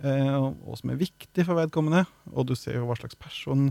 [0.03, 2.05] Eh, og hva som er viktig for vedkommende.
[2.33, 3.69] Og du ser jo hva slags person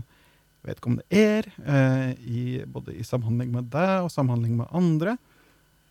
[0.65, 5.17] vedkommende er, eh, i, både i samhandling med deg og samhandling med andre.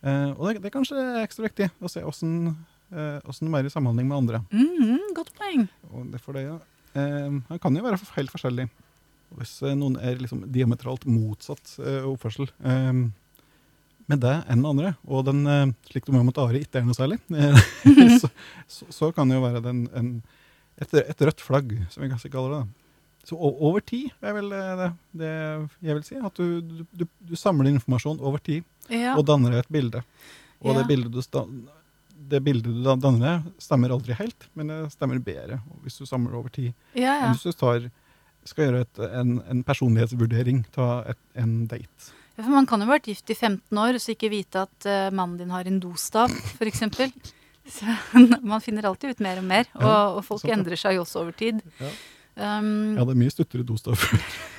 [0.03, 2.33] Eh, og det, det er kanskje ekstra viktig å se åssen
[3.25, 4.41] åssen de er i samhandling med andre.
[4.53, 5.67] Mm, godt poeng.
[5.91, 6.57] Og det for det, ja.
[6.95, 8.69] Eh, han kan jo være helt forskjellig.
[9.35, 12.93] Hvis eh, noen er liksom diametralt motsatt eh, oppførsel eh,
[14.05, 16.85] med deg enn med andre, og den, eh, slik du må mot Ari, ikke er
[16.87, 17.57] noe særlig, eh,
[18.21, 18.29] så,
[18.69, 20.11] så, så kan det jo være den, en,
[20.77, 22.63] et, et rødt flagg, som vi kanskje kaller det.
[22.63, 22.81] da.
[23.25, 25.31] Så over tid er vel eh, det, det
[25.89, 26.19] jeg vil si.
[26.21, 26.61] At du,
[26.93, 28.61] du, du, samler informasjon over tid
[28.93, 29.15] Ja.
[29.17, 30.03] og danner et bilde.
[30.61, 30.77] Og Ja.
[30.77, 31.21] det, bildet du
[32.31, 36.49] det bildet du danner stemmer aldri helt, men det stemmer bedre hvis du samler over
[36.53, 36.73] tid.
[36.97, 37.31] ja, ja.
[37.31, 37.87] Hvis du tar,
[38.45, 42.11] skal gjøre et, en, en personlighetsvurdering, ta et, en date.
[42.35, 44.65] Ja, For man kan jo ha vært gift i 15 år og så ikke vite
[44.67, 46.83] at uh, mannen din har en dostav, f.eks.
[48.45, 51.33] Man finner alltid ut mer og mer, og, og folk endrer seg jo også over
[51.37, 51.63] tid.
[51.79, 51.89] Ja.
[52.35, 54.19] Um, Ja, det er mye stuttere dostav jeg,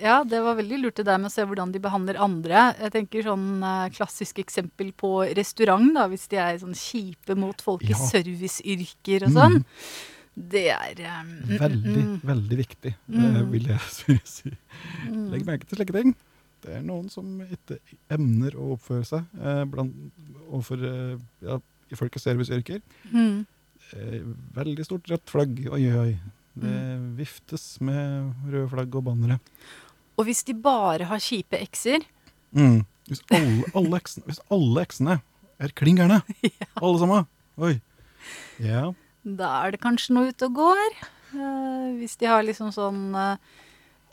[0.00, 2.62] ja, det var veldig lurt det der med å se hvordan de behandler andre.
[2.80, 7.60] Jeg tenker sånn eh, klassisk eksempel på restaurant, da, hvis de er sånn kjipe mot
[7.64, 9.58] folk i serviceyrker og sånn.
[10.38, 13.24] Det er um, mm, Veldig, mm, veldig viktig, Mm.
[13.26, 14.56] eh, vil jeg si-
[15.10, 15.24] mm.
[15.32, 16.14] Legg merke til slike ting.
[16.62, 17.78] Det er noen som ikke
[18.10, 19.94] emner å oppføre seg eh, blant,
[20.48, 21.58] overfor eh, ja,
[21.90, 22.80] i folk i serviceyrker.
[23.12, 23.44] Mm.
[23.94, 24.18] Eh,
[24.56, 26.16] veldig stort rødt flagg, oi, oi, oi.
[26.58, 27.16] Det Mm.
[27.18, 29.38] viftes med røde flagg og bannere.
[30.18, 32.02] Og hvis de bare har kjipe ekser
[32.54, 32.84] Mm.
[33.08, 35.20] Hvis, alle, alle eksene, hvis alle eksene
[35.60, 36.22] er klin gærne,
[36.82, 37.26] alle sammen,
[37.58, 37.80] oi.
[38.60, 38.92] Ja,
[39.24, 40.92] Da er det kanskje noe ute og går.
[41.34, 43.36] Uh, hvis de har liksom sånn eh,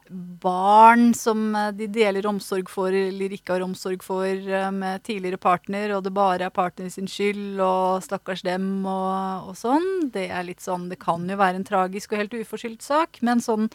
[0.10, 5.40] barn som eh, de deler omsorg for eller ikke har omsorg for eh, med tidligere
[5.42, 9.88] partner, og det bare er partner sin skyld og stakkars dem og, og sånn.
[10.14, 13.42] Det er litt sånn Det kan jo være en tragisk og helt uforskyldt sak, men
[13.44, 13.70] sånn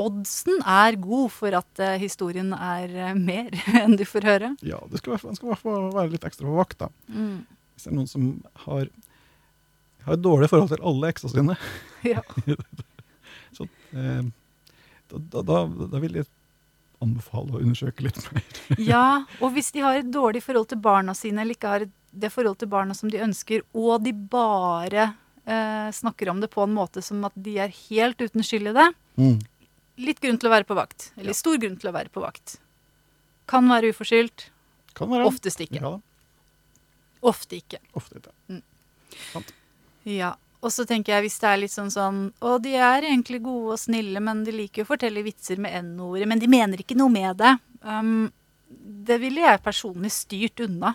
[0.00, 4.52] oddsen er god for at eh, historien er mer enn du får høre.
[4.66, 6.88] ja det skal, være- man skal i hvert fall være litt ekstra på vakt da.
[7.12, 7.42] Mm.
[7.74, 8.30] Hvis det er noen som
[8.64, 8.88] har,
[10.06, 11.58] har et dårlig forhold til alle eksa sine,
[12.14, 12.20] Ja.
[13.56, 14.24] så eh,
[15.18, 16.26] da, da, da, vil jeg
[17.02, 18.42] anbefale å undersøke litt mer.
[18.92, 22.30] Ja, og hvis de har et dårlig forhold til barna sine, eller ikke har det
[22.32, 25.14] forhold til barna som de ønsker, og de bare
[25.46, 28.76] eh, snakker om det på en måte som at de er helt uten skyld i
[28.78, 29.36] det, Mm.
[29.98, 31.12] litt grunn til å være på vakt.
[31.16, 31.38] Eller Ja.
[31.38, 32.56] stor grunn til å være på vakt.
[33.46, 34.48] Kan være uforskyldt,
[34.94, 35.26] Kan være.
[35.28, 35.78] oftest ikke.
[35.82, 35.98] Ja.
[37.22, 37.78] Ofte ikke.
[37.94, 38.62] ofte ikke.
[40.04, 40.34] Ja.
[40.64, 43.74] Og så tenker jeg hvis det er litt sånn sånn Å, de er egentlig gode
[43.76, 46.96] og snille, men de liker jo å fortelle vitser med n-ordet, men de mener ikke
[46.96, 47.52] noe med det.
[47.84, 48.30] Um,
[49.04, 50.94] det ville jeg personlig styrt unna.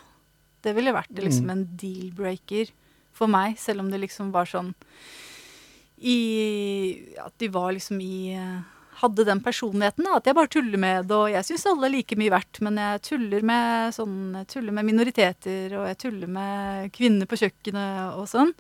[0.65, 1.51] Det ville vært liksom Mm.
[1.53, 2.71] en deal-breaker
[3.13, 4.73] for meg, selv om det liksom var sånn
[6.01, 8.59] i At de var liksom i eh,
[8.99, 10.17] Hadde den personligheten, da.
[10.17, 12.75] At jeg bare tuller med det, og jeg syns alle er like mye verdt, men
[12.81, 18.17] jeg tuller med sånn Jeg tuller med minoriteter, og jeg tuller med kvinner på kjøkkenet
[18.19, 18.51] og sånn.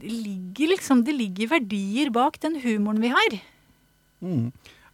[0.00, 3.38] Det ligger liksom Det ligger verdier bak den humoren vi har.
[4.22, 4.50] Mm.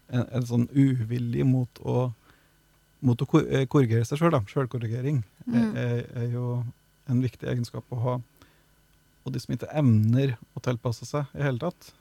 [0.08, 2.12] En, en sånn uvilje mot å,
[3.06, 5.54] mot å eh, korrigere seg sjøl, selv, sjølkorrigering, Mm.
[5.54, 6.44] er, er, er jo
[7.06, 8.14] en viktig egenskap å ha.
[9.22, 11.92] Og de som ikke evner å tilpasse seg i hele tatt,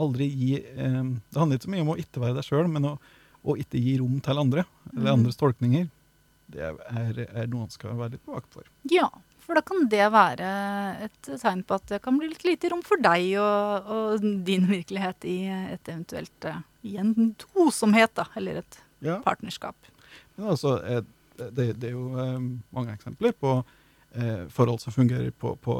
[0.00, 0.98] aldri gi eh,
[1.32, 2.92] Det handler ikke så mye om å ikke være deg sjøl, men å,
[3.48, 5.14] å ikke gi rom til andre, eller Mm.
[5.22, 5.88] andres tolkninger.
[6.52, 8.68] Det er, er noe man skal være litt på vakt for.
[8.92, 9.08] Ja,
[9.46, 10.48] for da kan det være
[11.06, 14.66] et tegn på at det kan bli litt lite rom for deg og, og din
[14.68, 15.36] virkelighet i
[15.76, 19.18] et eventuelt gjentosomhet, I en tosomhet, da, eller et Ja.
[19.22, 19.76] partnerskap.
[20.36, 21.02] Men altså, eh,
[21.52, 22.38] det, det er jo eh,
[22.72, 23.50] mange eksempler på
[24.16, 25.74] eh, forhold som fungerer på, på,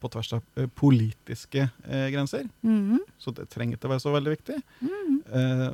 [0.00, 2.48] på tvers av eh, politiske eh, grenser.
[2.62, 2.98] -hmm.
[3.18, 4.60] Så det trenger ikke å være så veldig viktig.
[4.80, 5.22] Mhm.
[5.32, 5.72] Eh,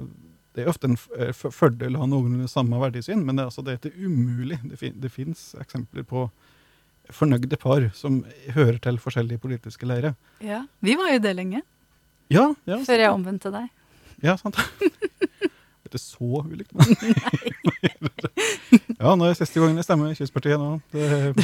[0.55, 3.63] det er ofte en eh, fordel å ha noenlunde samme verdisyn, men det, er altså,
[3.65, 4.59] det er ikke umulig.
[4.71, 6.31] Det, fin det fins eksempler på
[7.11, 8.23] fornøyde par som
[8.55, 10.15] hører til forskjellige politiske leirer.
[10.41, 10.63] Ja.
[10.81, 11.63] Vi var jo det lenge,
[12.33, 13.69] Ja, ja, før jeg omvendte deg.
[14.23, 14.57] Ja, sant.
[15.93, 16.87] Det er så ulikt, men
[18.97, 20.79] Ja, nå er det siste gangen jeg stemmer Kystpartiet nå.
[20.89, 21.35] Det,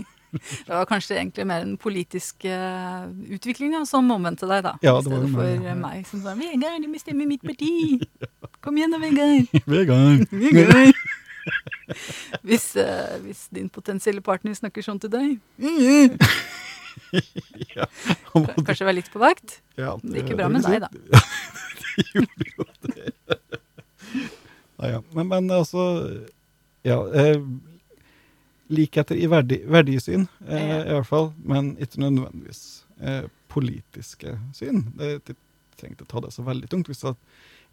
[0.66, 4.74] Det var kanskje egentlig mer en politisk utviklinga utvikling som omvendte deg, da.
[4.82, 7.26] Ja, det var I stedet for meg, eh, meg som sa 'Vegard, du må stemme
[7.26, 8.02] mitt parti'.
[8.62, 9.46] Kom igjen da, Vegard.
[9.66, 10.26] Vegard.
[10.30, 10.94] Vegard.
[12.46, 15.38] Hvis, uh, hvis din potensielle partner snakker sånn til deg,
[17.76, 17.86] Ja,
[18.32, 19.60] kan- kanskje være litt på vakt.
[19.78, 20.88] ja, Det gikk jo bra med deg, da.
[21.96, 23.12] det gjorde jo det.
[24.80, 25.00] Nei, ja.
[25.14, 25.84] Men, men altså
[26.86, 26.96] Ja.
[27.12, 27.42] Eh,
[28.70, 30.78] likheter i verdi, verdisyn, eh, Ja.
[30.84, 34.84] i hvert fall, men ikke nødvendigvis eh, politiske syn.
[34.96, 35.36] Det, det
[35.80, 36.86] trengte ta det så veldig tungt.
[36.86, 37.16] Hvis det,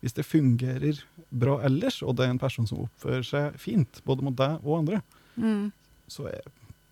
[0.02, 1.00] hvis det fungerer
[1.32, 4.80] bra ellers, og det er en person som oppfører seg fint, både mot deg og
[4.80, 5.02] andre,
[5.38, 5.72] Mm.
[6.10, 6.42] så er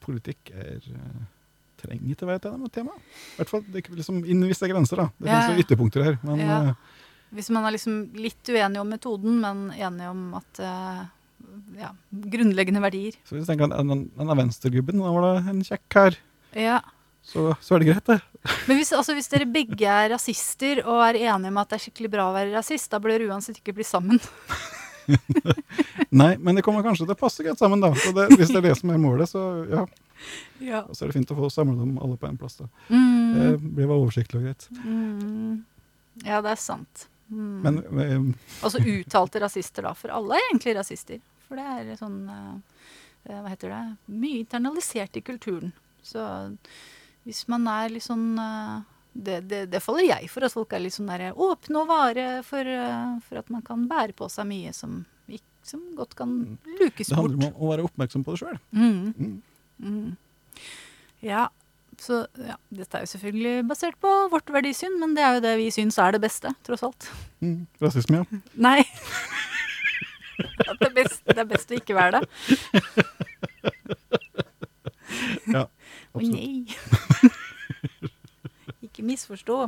[0.01, 1.23] politikk er, eh,
[1.81, 2.35] trenger ikke være
[2.65, 2.91] et tema.
[2.93, 4.95] I hvert fall det er liksom innen visse grenser.
[4.97, 5.09] da.
[5.19, 5.41] Det Ja.
[5.41, 6.19] finnes jo ytterpunkter her.
[6.23, 6.61] Men Ja.
[6.69, 6.73] eh,
[7.33, 11.05] Hvis man er liksom litt uenig om metoden, men enig om at eh,
[11.79, 13.13] ja, grunnleggende verdier.
[13.25, 16.15] så hvis du tenker at den, er venstregubben, da var det en kjekk kar,
[16.55, 16.81] Ja.
[17.23, 18.21] så, så er det greit, det.
[18.67, 21.85] Men hvis, altså, hvis dere begge er rasister og er enige om at det er
[21.87, 24.21] skikkelig bra å være rasist, da bør dere uansett ikke bli sammen.
[26.21, 27.91] Nei, men det kommer kanskje til å passe greit sammen, da.
[27.97, 29.85] Så det, hvis det er det som er målet, så ja.
[30.63, 30.83] Ja.
[30.85, 32.57] Og så er det fint å få samla dem alle på én plass.
[32.61, 32.69] da.
[32.89, 33.33] Mm.
[33.35, 34.67] Det blir bare oversiktlig og greit.
[34.85, 35.65] Mm.
[36.23, 37.07] ja, det er sant.
[37.27, 37.55] Mm.
[37.65, 38.19] Men eh,
[38.63, 39.93] Altså uttalte rasister, da.
[39.97, 41.21] For alle er egentlig rasister.
[41.47, 42.83] For det er sånn eh,
[43.27, 43.83] Hva heter det?
[44.13, 45.73] Mye internalisert i kulturen.
[46.05, 46.21] Så
[47.25, 48.77] hvis man er litt sånn eh,
[49.15, 52.25] det, det, det faller jeg for, at folk er litt sånn der åpne og vare
[52.45, 55.03] for, eh, for at man kan bære på seg mye som,
[55.65, 56.33] som godt kan
[56.81, 57.09] lukes bort.
[57.09, 58.59] det handler om å, å være oppmerksom på det sjøl.
[58.75, 59.13] Mm.
[59.15, 59.37] Mm.
[59.79, 60.09] Mm.
[61.25, 61.47] Ja,
[62.01, 65.55] så ja, dette er jo selvfølgelig basert på vårt verdisyn, men det er jo det
[65.63, 67.07] vi syns er det beste, tross alt.
[67.39, 67.63] Mm.
[67.81, 68.41] Rasisme, ja.
[68.67, 68.81] Nei.
[70.35, 72.27] Det, er best, det er best å ikke være det.
[75.55, 75.63] ja
[76.15, 76.65] Å nei.
[78.87, 79.65] ikke misforstå.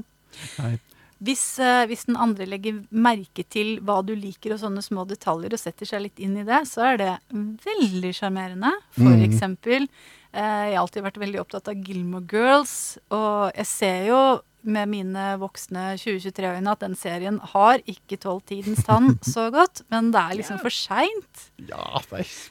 [0.62, 0.78] Nei.
[1.18, 5.56] Hvis, eh, hvis den andre legger merke til hva du liker og sånne små detaljer,
[5.56, 7.14] og setter seg litt inn i det, så er det
[7.66, 8.76] veldig sjarmerende.
[8.94, 9.24] For mm.
[9.26, 9.88] eksempel,
[10.32, 12.76] eh, jeg har alltid vært veldig opptatt av Gilmore Girls,
[13.10, 14.22] og jeg ser jo
[14.68, 20.12] med mine voksne 2023-øyne at den serien har ikke tålt tidens tann så godt, men
[20.14, 21.48] det er liksom for seint.
[21.70, 22.02] Ja.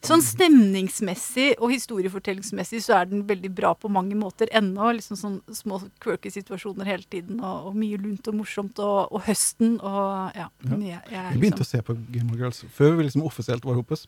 [0.04, 4.92] Sånn stemningsmessig og historiefortellingsmessig så er den veldig bra på mange måter ennå.
[4.98, 9.26] Liksom sånn små quirky situasjoner hele tiden, og, og mye lunt og morsomt, og, og
[9.28, 10.48] høsten og ja.
[10.66, 10.76] Ja.
[10.76, 11.26] Jeg, jeg, liksom.
[11.32, 14.06] Jeg begynte å se på Gilmore Girls før vi liksom offisielt var hoppes.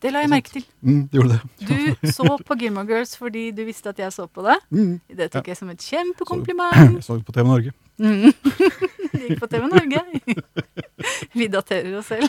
[0.00, 0.64] Det la jeg merke til.
[0.80, 1.68] Mm, gjorde det.
[1.68, 4.56] Du så på Gimma Girls fordi du visste at jeg så på det.
[4.70, 4.94] Mm.
[5.16, 6.76] Det tok jeg som et kjempekompliment.
[6.96, 7.72] Jeg så på TV Norge.
[8.00, 8.32] Mm.
[9.20, 10.00] Gikk på TV Norge.
[11.32, 12.28] Vi daterer oss selv.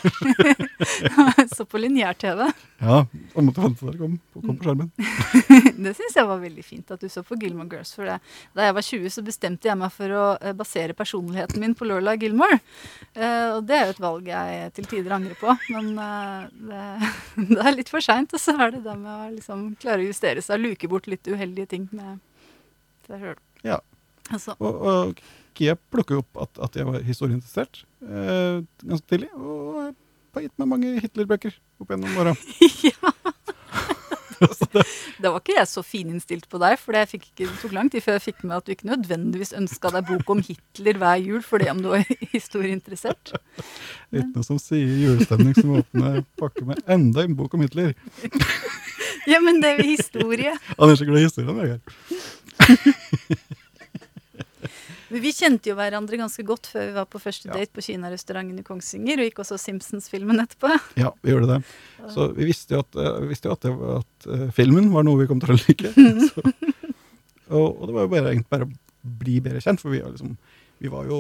[1.56, 2.44] Så på lineær-TV.
[2.82, 4.90] Ja, og måtte vente til det kom, kom på skjermen.
[5.82, 7.94] Det syns jeg var veldig fint at du så på Gilmore Girls.
[7.96, 8.18] For det.
[8.58, 11.88] Da jeg var 20, så bestemte jeg meg for å eh, basere personligheten min på
[11.88, 12.60] Lorla Gilmore.
[13.16, 15.56] Eh, og det er jo et valg jeg til tider angrer på.
[15.72, 18.34] Men eh, det, det er litt for seint.
[18.36, 21.32] Og så er det det med å liksom klare å justere seg, luke bort litt
[21.32, 22.20] uheldige ting med
[23.08, 23.40] seg sjøl.
[23.68, 23.80] Ja.
[24.32, 25.22] Altså, Og, og
[25.62, 29.30] Kia plukker opp at, at jeg var historieinteressert eh, ganske tidlig.
[29.38, 29.92] Og
[30.34, 32.34] har gitt meg mange Hitler-bøker opp gjennom åra.
[32.90, 33.14] ja.
[35.22, 38.02] Da var ikke jeg så fininnstilt på deg, for det, ikke, det tok lang tid
[38.02, 41.44] før jeg fikk med at du ikke nødvendigvis ønska deg bok om Hitler hver jul
[41.46, 42.02] fordi om du var
[42.32, 43.36] historieinteressert.
[44.10, 47.94] Ikke noe som sier julestemning som åpner pakke med enda en bok om Hitler.
[49.30, 50.58] Ja, men det er jo historie.
[50.74, 51.86] Han er glad i historien, Vegard.
[55.12, 57.54] Men Vi kjente jo hverandre ganske godt før vi var på første Ja.
[57.58, 60.72] date på kinarestauranten i Kongsvinger, og gikk også Simpsons-filmen etterpå.
[61.02, 61.60] Ja, vi gjorde det.
[62.14, 64.88] Så vi visste jo at, eh, vi visste jo at, det var, at eh, filmen
[64.94, 65.92] var noe vi kom til å like.
[66.32, 66.46] Så,
[67.52, 68.72] og, og det var jo bare, bare å
[69.20, 70.38] bli bedre kjent, for vi, var liksom,
[70.80, 71.18] vi var jo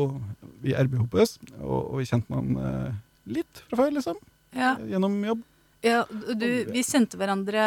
[0.64, 2.94] i RBHPS, og, og vi kjente man eh,
[3.36, 4.20] litt fra før, liksom.
[4.56, 5.44] Ja, Gjennom jobb.
[5.84, 7.62] ja du, Vi sendte hverandre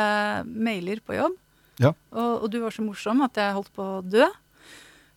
[0.48, 1.36] mailer på jobb,
[1.82, 1.90] Ja.
[2.14, 4.26] og, og du var så morsom at jeg holdt på å dø.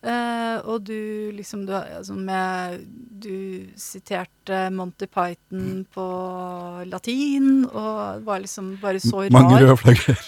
[0.05, 2.83] Eh, og du liksom du, altså med,
[3.17, 6.05] du siterte Monty Python på
[6.85, 9.65] latin, og var liksom bare så Mange rar.
[9.65, 10.17] røde flagger.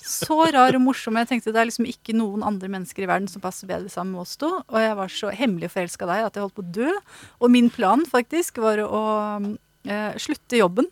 [0.00, 1.16] Så rar og morsom.
[1.20, 4.16] Jeg tenkte det er liksom ikke noen andre mennesker i verden som passer bedre sammen
[4.16, 4.48] med oss to.
[4.68, 6.92] Og jeg var så hemmelig forelska i deg at jeg holdt på å dø.
[7.40, 9.02] Og min plan faktisk var å
[9.40, 10.88] uh, slutte jobben.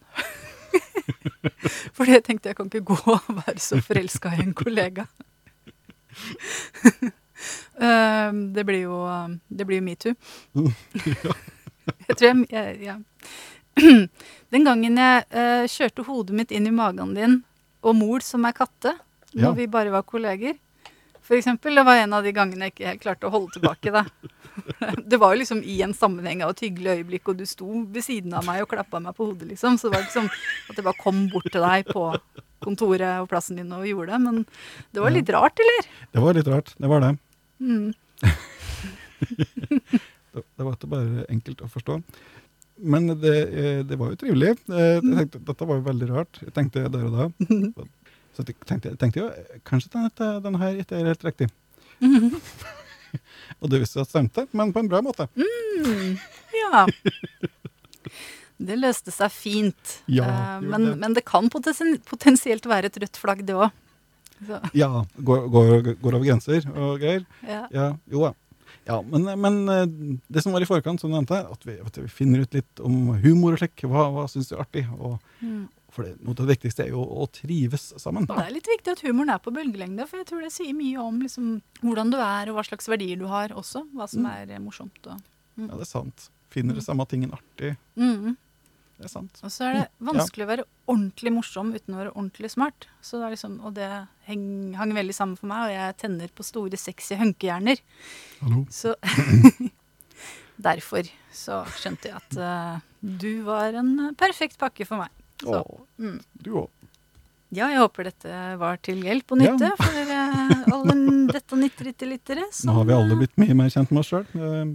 [1.96, 5.08] Fordi jeg tenkte jeg kan ikke gå og være så forelska i en kollega.
[7.78, 8.98] Eh, det blir jo
[9.48, 10.14] Det blir jo metoo.
[12.08, 12.96] Jeg tror jeg, jeg ja.
[14.52, 17.38] Den gangen jeg uh, kjørte hodet mitt inn i magen din
[17.86, 18.92] og mor som er katte,
[19.32, 19.52] når Ja.
[19.56, 20.56] vi bare var kolleger.
[21.22, 23.92] For eksempel, det var en av de gangene jeg ikke helt klarte å holde tilbake
[23.94, 24.02] det.
[25.12, 28.02] Det var jo liksom i en sammenheng av et hyggelig øyeblikk, og du sto ved
[28.02, 29.76] siden av meg og klappa meg på hodet, liksom.
[29.78, 32.08] Så det var ikke sånn at jeg bare kom bort til deg på
[32.64, 34.20] kontoret og plassen din og gjorde det.
[34.24, 34.42] Men
[34.90, 35.88] det var litt rart, eller?
[36.16, 36.74] Det var litt rart.
[36.74, 37.12] Det var det.
[37.60, 37.92] Mm.
[39.18, 41.98] Det, det var ikke bare enkelt å forstå.
[42.78, 44.52] Men det, eh, det var jo trivelig.
[44.70, 47.24] Eh, Jeg tenkte, dette var jo veldig rart, jeg tenkte jeg der og da.
[48.38, 49.30] Så jeg tenkte, jeg tenkte jo,
[49.66, 51.48] kanskje denne, denne her ikke er helt riktig.
[53.58, 55.24] Og det visste jeg at stemte, men på en bra måte.
[56.54, 56.84] Ja.
[58.58, 59.96] Det løste seg fint.
[60.06, 63.74] Ja, Eh, det men, men det kan potensielt være et rødt flagg, det òg.
[64.74, 67.24] Ja, går, går, går over grenser og greier.
[67.46, 67.62] Ja.
[67.74, 68.34] Ja, jo da.
[68.88, 69.86] Ja, men, men eh,
[70.32, 72.80] det som var i forkant, som du nevnte, at vi, at vi finner ut litt
[72.80, 73.82] om humor og slik.
[73.84, 74.86] Hva, hva syns du er artig?
[74.98, 75.68] Og, Mm.
[75.94, 78.24] for det, noe av det viktigste er jo å trives sammen.
[78.26, 80.98] Det er litt viktig at humoren er på bølgelengde, for jeg tror det sier mye
[81.00, 83.84] om liksom, hvordan du er, og hva slags verdier du har også.
[83.94, 84.30] Hva som Mm.
[84.32, 84.98] er eh, morsomt.
[85.06, 85.20] Og,
[85.58, 86.28] Ja, det er sant.
[86.50, 87.76] Finner det samme tingen artig.
[87.96, 88.36] mm.
[88.98, 89.40] Det er sant.
[89.46, 92.88] og så er det vanskelig å være ordentlig morsom uten å være ordentlig smart.
[92.98, 93.90] Så det er liksom, og det
[94.26, 97.78] heng, hang veldig sammen for meg, og jeg tenner på store, sexy hunkehjerner.
[98.40, 98.64] Hallo.
[98.74, 98.96] Så
[100.68, 105.14] derfor så skjønte jeg at uh, du var en eh, perfekt pakke for meg.
[105.44, 105.62] Så,
[106.02, 106.18] mm.
[106.42, 106.74] du òg.
[107.54, 109.76] Ja, jeg håper dette var til hjelp og nytte Ja.
[109.78, 110.96] for eh, alle
[111.30, 112.50] dette nitterittelittere.
[112.66, 114.74] Nå har vi alle blitt mye mer kjent med oss sjøl.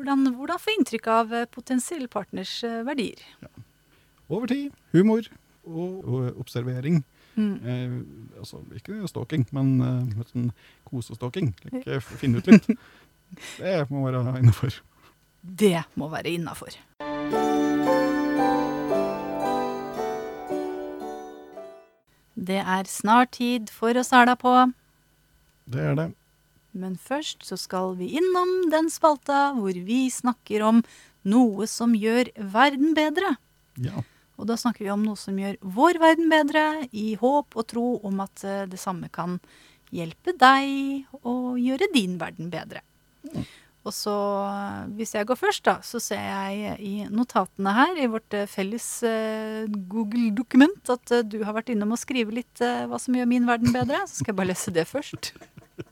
[0.00, 3.20] Hvordan, hvordan få inntrykk av eh, potensiell partners verdier.
[3.36, 3.64] verdier?
[4.32, 4.70] Over tid.
[4.94, 5.26] Humor
[5.66, 7.02] og, og observering.
[7.36, 7.66] Mm.
[7.66, 10.46] Eh, altså, ikke stalking, men eh, sånn
[10.88, 11.52] kosestalking.
[11.68, 12.70] Like, finne ut litt.
[13.60, 14.80] Det må være innafor.
[15.42, 16.80] Det må være innafor.
[22.40, 24.72] Det er snart tid for å sæla på,
[25.70, 26.08] Det er det.
[26.72, 30.82] Men først så skal vi innom den spalta hvor vi snakker om
[31.26, 33.34] noe som gjør verden bedre.
[33.80, 34.04] Ja.
[34.40, 36.66] Og da snakker vi om noe som gjør vår verden bedre,
[36.96, 39.38] i håp og tro om at eh, det samme kan
[39.92, 42.80] hjelpe deg å gjøre din verden bedre.
[43.84, 44.14] Og så,
[44.48, 48.48] eh, hvis jeg går først, da, så ser jeg i notatene her i vårt eh,
[48.48, 48.88] felles
[49.92, 54.06] Google-dokument at du har vært innom å skrive litt hva som gjør min verden bedre.
[54.08, 55.34] Så skal jeg bare lese det først.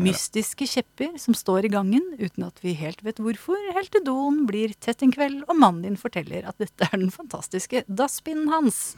[0.00, 3.58] Mystiske kjepper som står i gangen uten at vi helt vet hvorfor.
[3.76, 7.12] Helt til doen blir tett en kveld, og mannen din forteller at dette er den
[7.12, 8.94] fantastiske dasspinnen hans.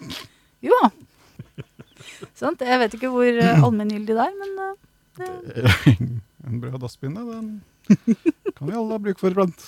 [0.62, 0.76] Jo.
[2.38, 2.62] Sant?
[2.62, 4.76] Jeg vet ikke hvor uh, allmenngyldig det er, men eh,
[5.18, 5.97] det,
[6.47, 7.49] En bra dasspinne, den
[8.55, 9.61] kan vi alle ha bruk for iblant.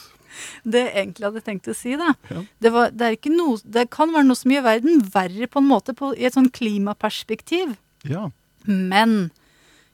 [0.64, 2.42] det jeg egentlig hadde tenkt å si, da Ja.
[2.64, 5.62] det, var, det, er ikke noe, det kan være noe som gjør verden verre på
[5.62, 7.74] en måte på, i et sånn klimaperspektiv.
[8.08, 8.28] Ja.
[8.66, 9.30] Men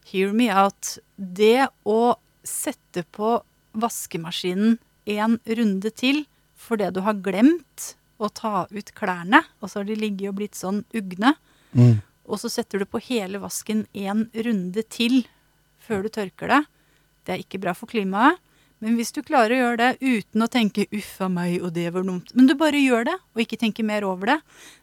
[0.05, 0.99] hear me out.
[1.17, 3.37] Det å sette på
[3.79, 6.25] vaskemaskinen en runde til
[6.63, 10.55] fordi du har glemt å ta ut klærne, og så har de ligget og blitt
[10.59, 11.35] sånn ugne,
[11.75, 12.03] Mm.
[12.29, 15.25] og så setter du på hele vasken en runde til
[15.81, 16.67] før du tørker det.
[17.25, 18.37] Det er ikke bra for klimaet.
[18.83, 21.87] Men hvis du klarer å gjøre det uten å tenke 'uff a meg, og det
[21.95, 24.39] var dumt', men du bare gjør det, og ikke tenker mer over det,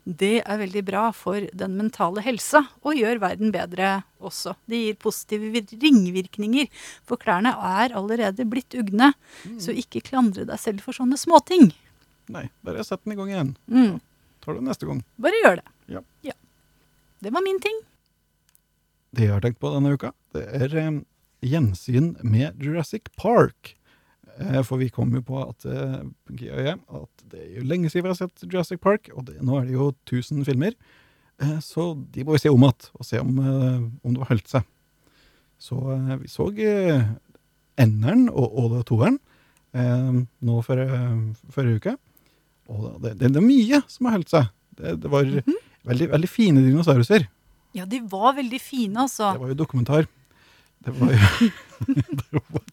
[0.08, 4.56] det er veldig bra for den mentale helsa, og gjør verden bedre også.
[4.72, 5.52] Det gir positive
[5.84, 6.70] ringvirkninger,
[7.04, 9.12] for klærne er allerede blitt ugne,
[9.60, 11.74] så ikke klandre deg selv for sånne småting.
[12.32, 13.52] Nei, bare sett den i gang igjen.
[13.68, 14.00] Mm.
[14.40, 15.04] Tar du neste gang.
[15.20, 15.68] Bare gjør det.
[16.24, 16.36] Ja.
[17.20, 17.82] Det var min ting.
[19.12, 21.02] Det jeg har tenkt på denne uka, det er eh,
[21.44, 23.76] gjensyn med Jurassic Park.
[24.40, 28.14] Eh, for vi kom jo på at, eh, at det er jo lenge siden vi
[28.14, 30.78] har sett Jurassic Park, og det, nå er det jo 1000 filmer.
[31.44, 34.52] Eh, så de må vi se om igjen, og se om, om det har holdt
[34.52, 34.68] seg.
[35.60, 35.76] Så
[36.22, 36.48] vi så
[37.80, 39.18] N-eren og, det toeren
[39.76, 41.98] nå forrige, uke.
[42.72, 44.48] Og det, det, det er mye som har holdt seg.
[44.80, 47.28] Det, det var veldig, veldig fine dinosauruser.
[47.76, 49.34] Ja, de var veldig fine, altså.
[49.36, 50.08] Det var jo dokumentar.
[50.86, 51.50] Det var jo
[52.20, 52.64] det var,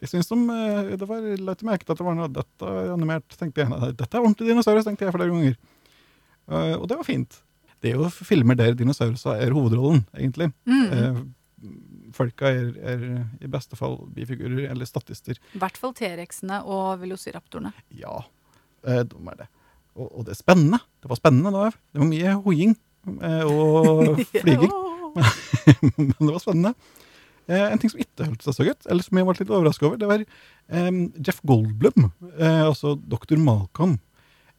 [0.00, 3.36] Jeg syns de, eh, det var litt merket at det var noe Dette er animert,
[3.36, 3.92] tenkte jeg.
[3.98, 5.58] Dette er ordentlig dinosaurus, tenkte jeg flere ganger.
[6.50, 7.42] Eh, og det var fint.
[7.80, 10.50] Det er jo filmer der dinosaurus er hovedrollen, egentlig.
[10.68, 10.88] Mm.
[10.96, 11.20] Eh,
[12.16, 13.06] folka er, er
[13.40, 15.40] i beste fall bifigurer eller statister.
[15.54, 17.72] I hvert fall T-rexene og velociraptorene.
[17.96, 18.22] Ja,
[18.86, 19.48] eh, de er det.
[19.96, 20.80] Og, og det er spennende.
[21.02, 21.68] Det var spennende da.
[21.92, 22.74] Det var mye hoiing
[23.16, 24.70] eh, og flyging.
[24.70, 25.30] Ja.
[25.96, 26.74] Men det var spennende.
[27.50, 29.88] Eh, en ting som ikke holdt seg så godt, eller som jeg ble litt overraska
[29.88, 32.06] over, det var eh, Jeff Goldblum,
[32.36, 33.34] eh, altså dr.
[33.42, 33.96] Malcolm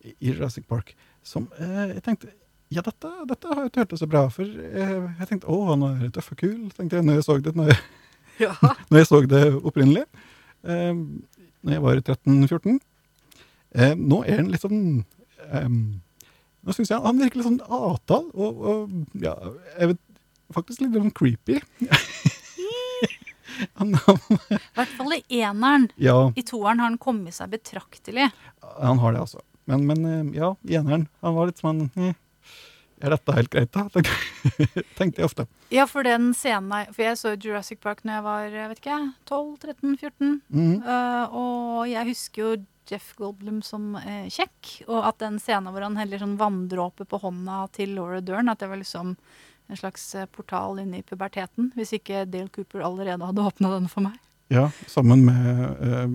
[0.03, 0.91] i Jurassic Park,
[1.23, 2.33] som eh, jeg tenkte
[2.71, 4.91] ja, dette, dette har jo ikke hørt så bra, for eh,
[5.21, 7.73] jeg tenkte å, han er tøff og kul, tenkte jeg når jeg så det, når
[7.73, 7.81] jeg,
[8.45, 8.53] Ja.
[8.89, 10.05] når jeg så det opprinnelig.
[10.63, 10.93] Eh,
[11.61, 12.79] når jeg var 13-14.
[13.75, 15.03] Eh, nå er han litt sånn
[16.61, 19.33] Nå syns jeg han virker litt sånn avtal, og, og ja,
[19.79, 20.01] jeg vet,
[20.53, 21.59] faktisk litt sånn creepy.
[23.81, 23.87] I
[24.77, 25.89] hvert fall i eneren.
[25.99, 28.29] ja, I toeren har han kommet seg betraktelig.
[28.79, 29.41] han har det, altså.
[29.69, 31.07] Men, men ja, i eneren.
[31.21, 32.13] Han var litt sånn en
[33.01, 33.87] Er dette helt greit, da?
[34.97, 35.45] Tenkte, jeg ofte.
[35.73, 38.99] Ja, for den scenen For jeg så Jurassic Park når jeg var jeg vet ikke,
[39.29, 40.35] 12-13-14.
[40.53, 40.75] Mm.
[40.85, 42.51] Uh, og jeg husker jo
[42.91, 47.19] Jeff Goldblum som eh, kjekk, og at den scenen hvor han heller sånn vanndråpe på
[47.21, 49.13] hånda til Laura Dern, at det var liksom
[49.71, 51.71] en slags eh, portal inn i puberteten.
[51.77, 54.17] Hvis ikke Dale Cooper allerede hadde åpna den for meg.
[54.51, 56.09] Ja, sammen med uh,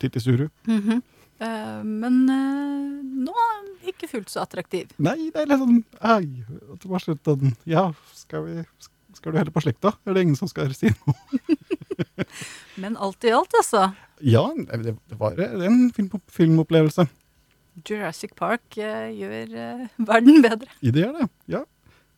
[0.00, 0.48] Titti Suru.
[0.66, 1.02] Mm -hmm.
[1.44, 4.88] uh, men uh, nå er ikke fullt så attraktiv.
[4.96, 6.44] Nei, det er litt sånn Ei,
[6.80, 7.56] det var slutt den.
[7.64, 8.64] Ja, skal vi
[9.14, 9.92] Skal du heller på slekta?
[10.06, 11.14] Er det ingen som skal si noe?
[12.82, 13.92] Men alt i alt, altså.
[14.20, 17.06] Ja, det var en film, filmopplevelse.
[17.82, 20.70] Jurassic Park eh, gjør eh, verden bedre.
[20.80, 21.62] Det gjør det, ja.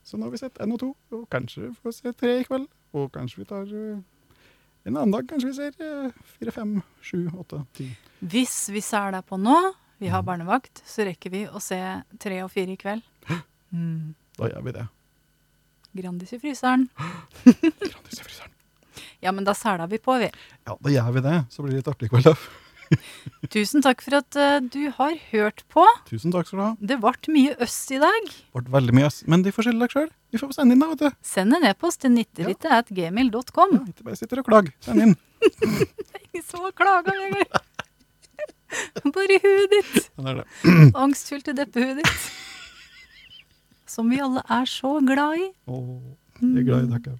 [0.06, 2.44] Så nå har vi sett én og to, og kanskje vi får se tre i
[2.46, 2.68] kveld.
[2.94, 3.96] Og kanskje vi tar eh,
[4.86, 5.26] en annen dag.
[5.26, 7.88] Kanskje vi ser eh, fire, fem, sju, åtte, ti.
[8.22, 9.56] Hvis vi ser deg på nå,
[9.98, 11.80] vi har barnevakt, så rekker vi å se
[12.22, 13.02] tre og fire i kveld.
[13.74, 14.14] Mm.
[14.38, 14.84] Da gjør vi det.
[15.96, 16.86] Grandis i fryseren.
[17.42, 18.54] Grandis i fryseren.
[19.24, 20.30] Ja, men da sæla vi på, vi.
[20.68, 21.34] Ja, da gjør vi det.
[21.50, 22.65] Så blir det litt artig i kveld, da.
[23.54, 25.84] Tusen takk for at uh, du har hørt på.
[26.08, 26.70] Tusen takk skal du ha.
[26.92, 28.32] Det ble mye øss i dag.
[28.56, 30.10] Ble veldig mye, øss, Men de får skylde deg sjøl.
[30.34, 31.20] Vi får sende inn, da, vet du.
[31.26, 33.78] Send en e-post til nitterittet.gmail.com.
[33.78, 34.74] Ja, ikke bare sitter og klager.
[34.84, 35.16] Send inn.
[35.46, 37.62] Ingen som har klaga, Vegard.
[39.14, 40.08] Bare huet ditt.
[40.16, 40.46] Det er det.
[41.04, 42.26] Angstfylte deppehuet ditt.
[43.88, 45.46] Som vi alle er så glad i.
[45.70, 45.92] Åh,
[46.42, 47.18] jeg er glad i dere.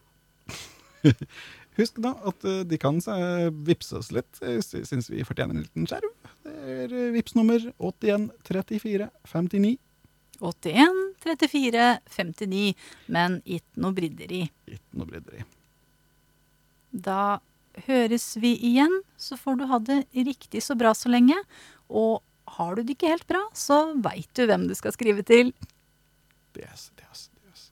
[1.76, 4.38] Husk da at eh, de kan eh, vippse oss litt.
[4.40, 6.12] Jeg syns vi fortjener en liten skjerv.
[6.46, 9.74] Det er eh, vips nummer 81 34 59.
[10.40, 12.62] 81 34 59,
[13.12, 14.42] men ikke noe bridderi.
[14.68, 15.44] Ikke noe bridderi.
[16.92, 17.38] Da
[17.86, 21.36] høres vi igjen, så får du ha det riktig så bra så lenge.
[21.92, 22.22] Og
[22.56, 25.52] har du det ikke helt bra, så veit du hvem du skal skrive til.
[26.56, 27.68] Yes, yes, yes.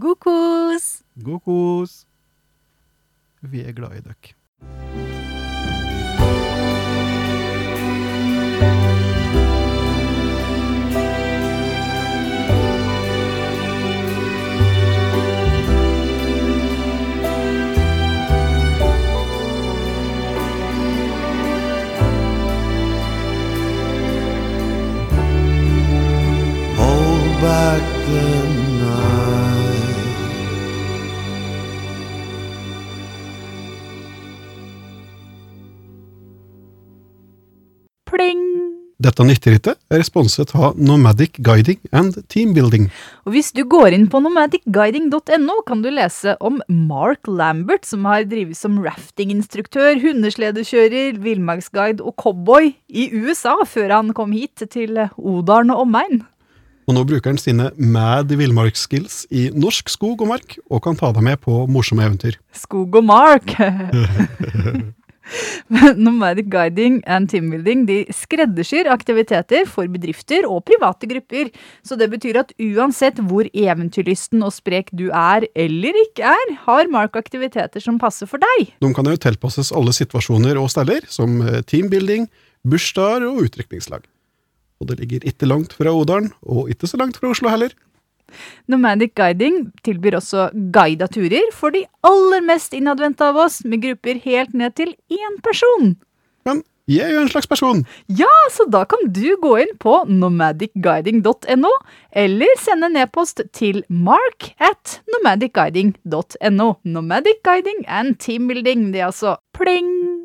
[0.00, 0.90] God kos!
[1.20, 2.04] God kos.
[3.50, 4.34] Vi er glad i dere.
[27.44, 28.33] Back the
[38.14, 38.42] Pling!
[39.02, 42.86] Dette nytterittet er responset av Nomadic Guiding and Teambuilding.
[43.26, 48.28] Og hvis du går inn på nomadicguiding.no, kan du lese om Mark Lambert, som har
[48.30, 55.74] drevet som raftinginstruktør, hundesledekjører, villmarksguide og cowboy i USA før han kom hit til Odalen
[55.74, 56.22] og omegn.
[56.86, 61.10] Og nå bruker han sine mad villmarksskills i norsk skog og mark, og kan ta
[61.16, 62.38] deg med på morsomme eventyr.
[62.54, 63.56] Skog og Mark.
[66.06, 71.50] Nomadic Guiding and Teambuilding de skreddersyr aktiviteter for bedrifter og private grupper.
[71.86, 76.90] Så det betyr at uansett hvor eventyrlysten og sprek du er eller ikke er, har
[76.92, 78.74] Mark aktiviteter som passer for deg.
[78.84, 82.28] De kan jo tilpasses alle situasjoner og steller, som eh, teambuilding,
[82.64, 84.04] bursdager og utdrikningslag.
[84.82, 87.72] Og det ligger ikke langt fra Odalen, og ikke så langt fra Oslo heller.
[88.70, 94.20] Nomadic Guiding tilbyr også guida turer for de aller mest innadvendte av oss, med grupper
[94.24, 95.94] helt ned til én person.
[96.44, 97.78] Men jeg er jo en slags person.
[98.12, 101.70] Ja, så da kan du gå inn på nomadicguiding.no,
[102.12, 106.68] eller sende en e-post til mark at nomadicguiding.no.
[106.84, 110.23] Nomadic Guiding and Teambuilding, det er altså pling!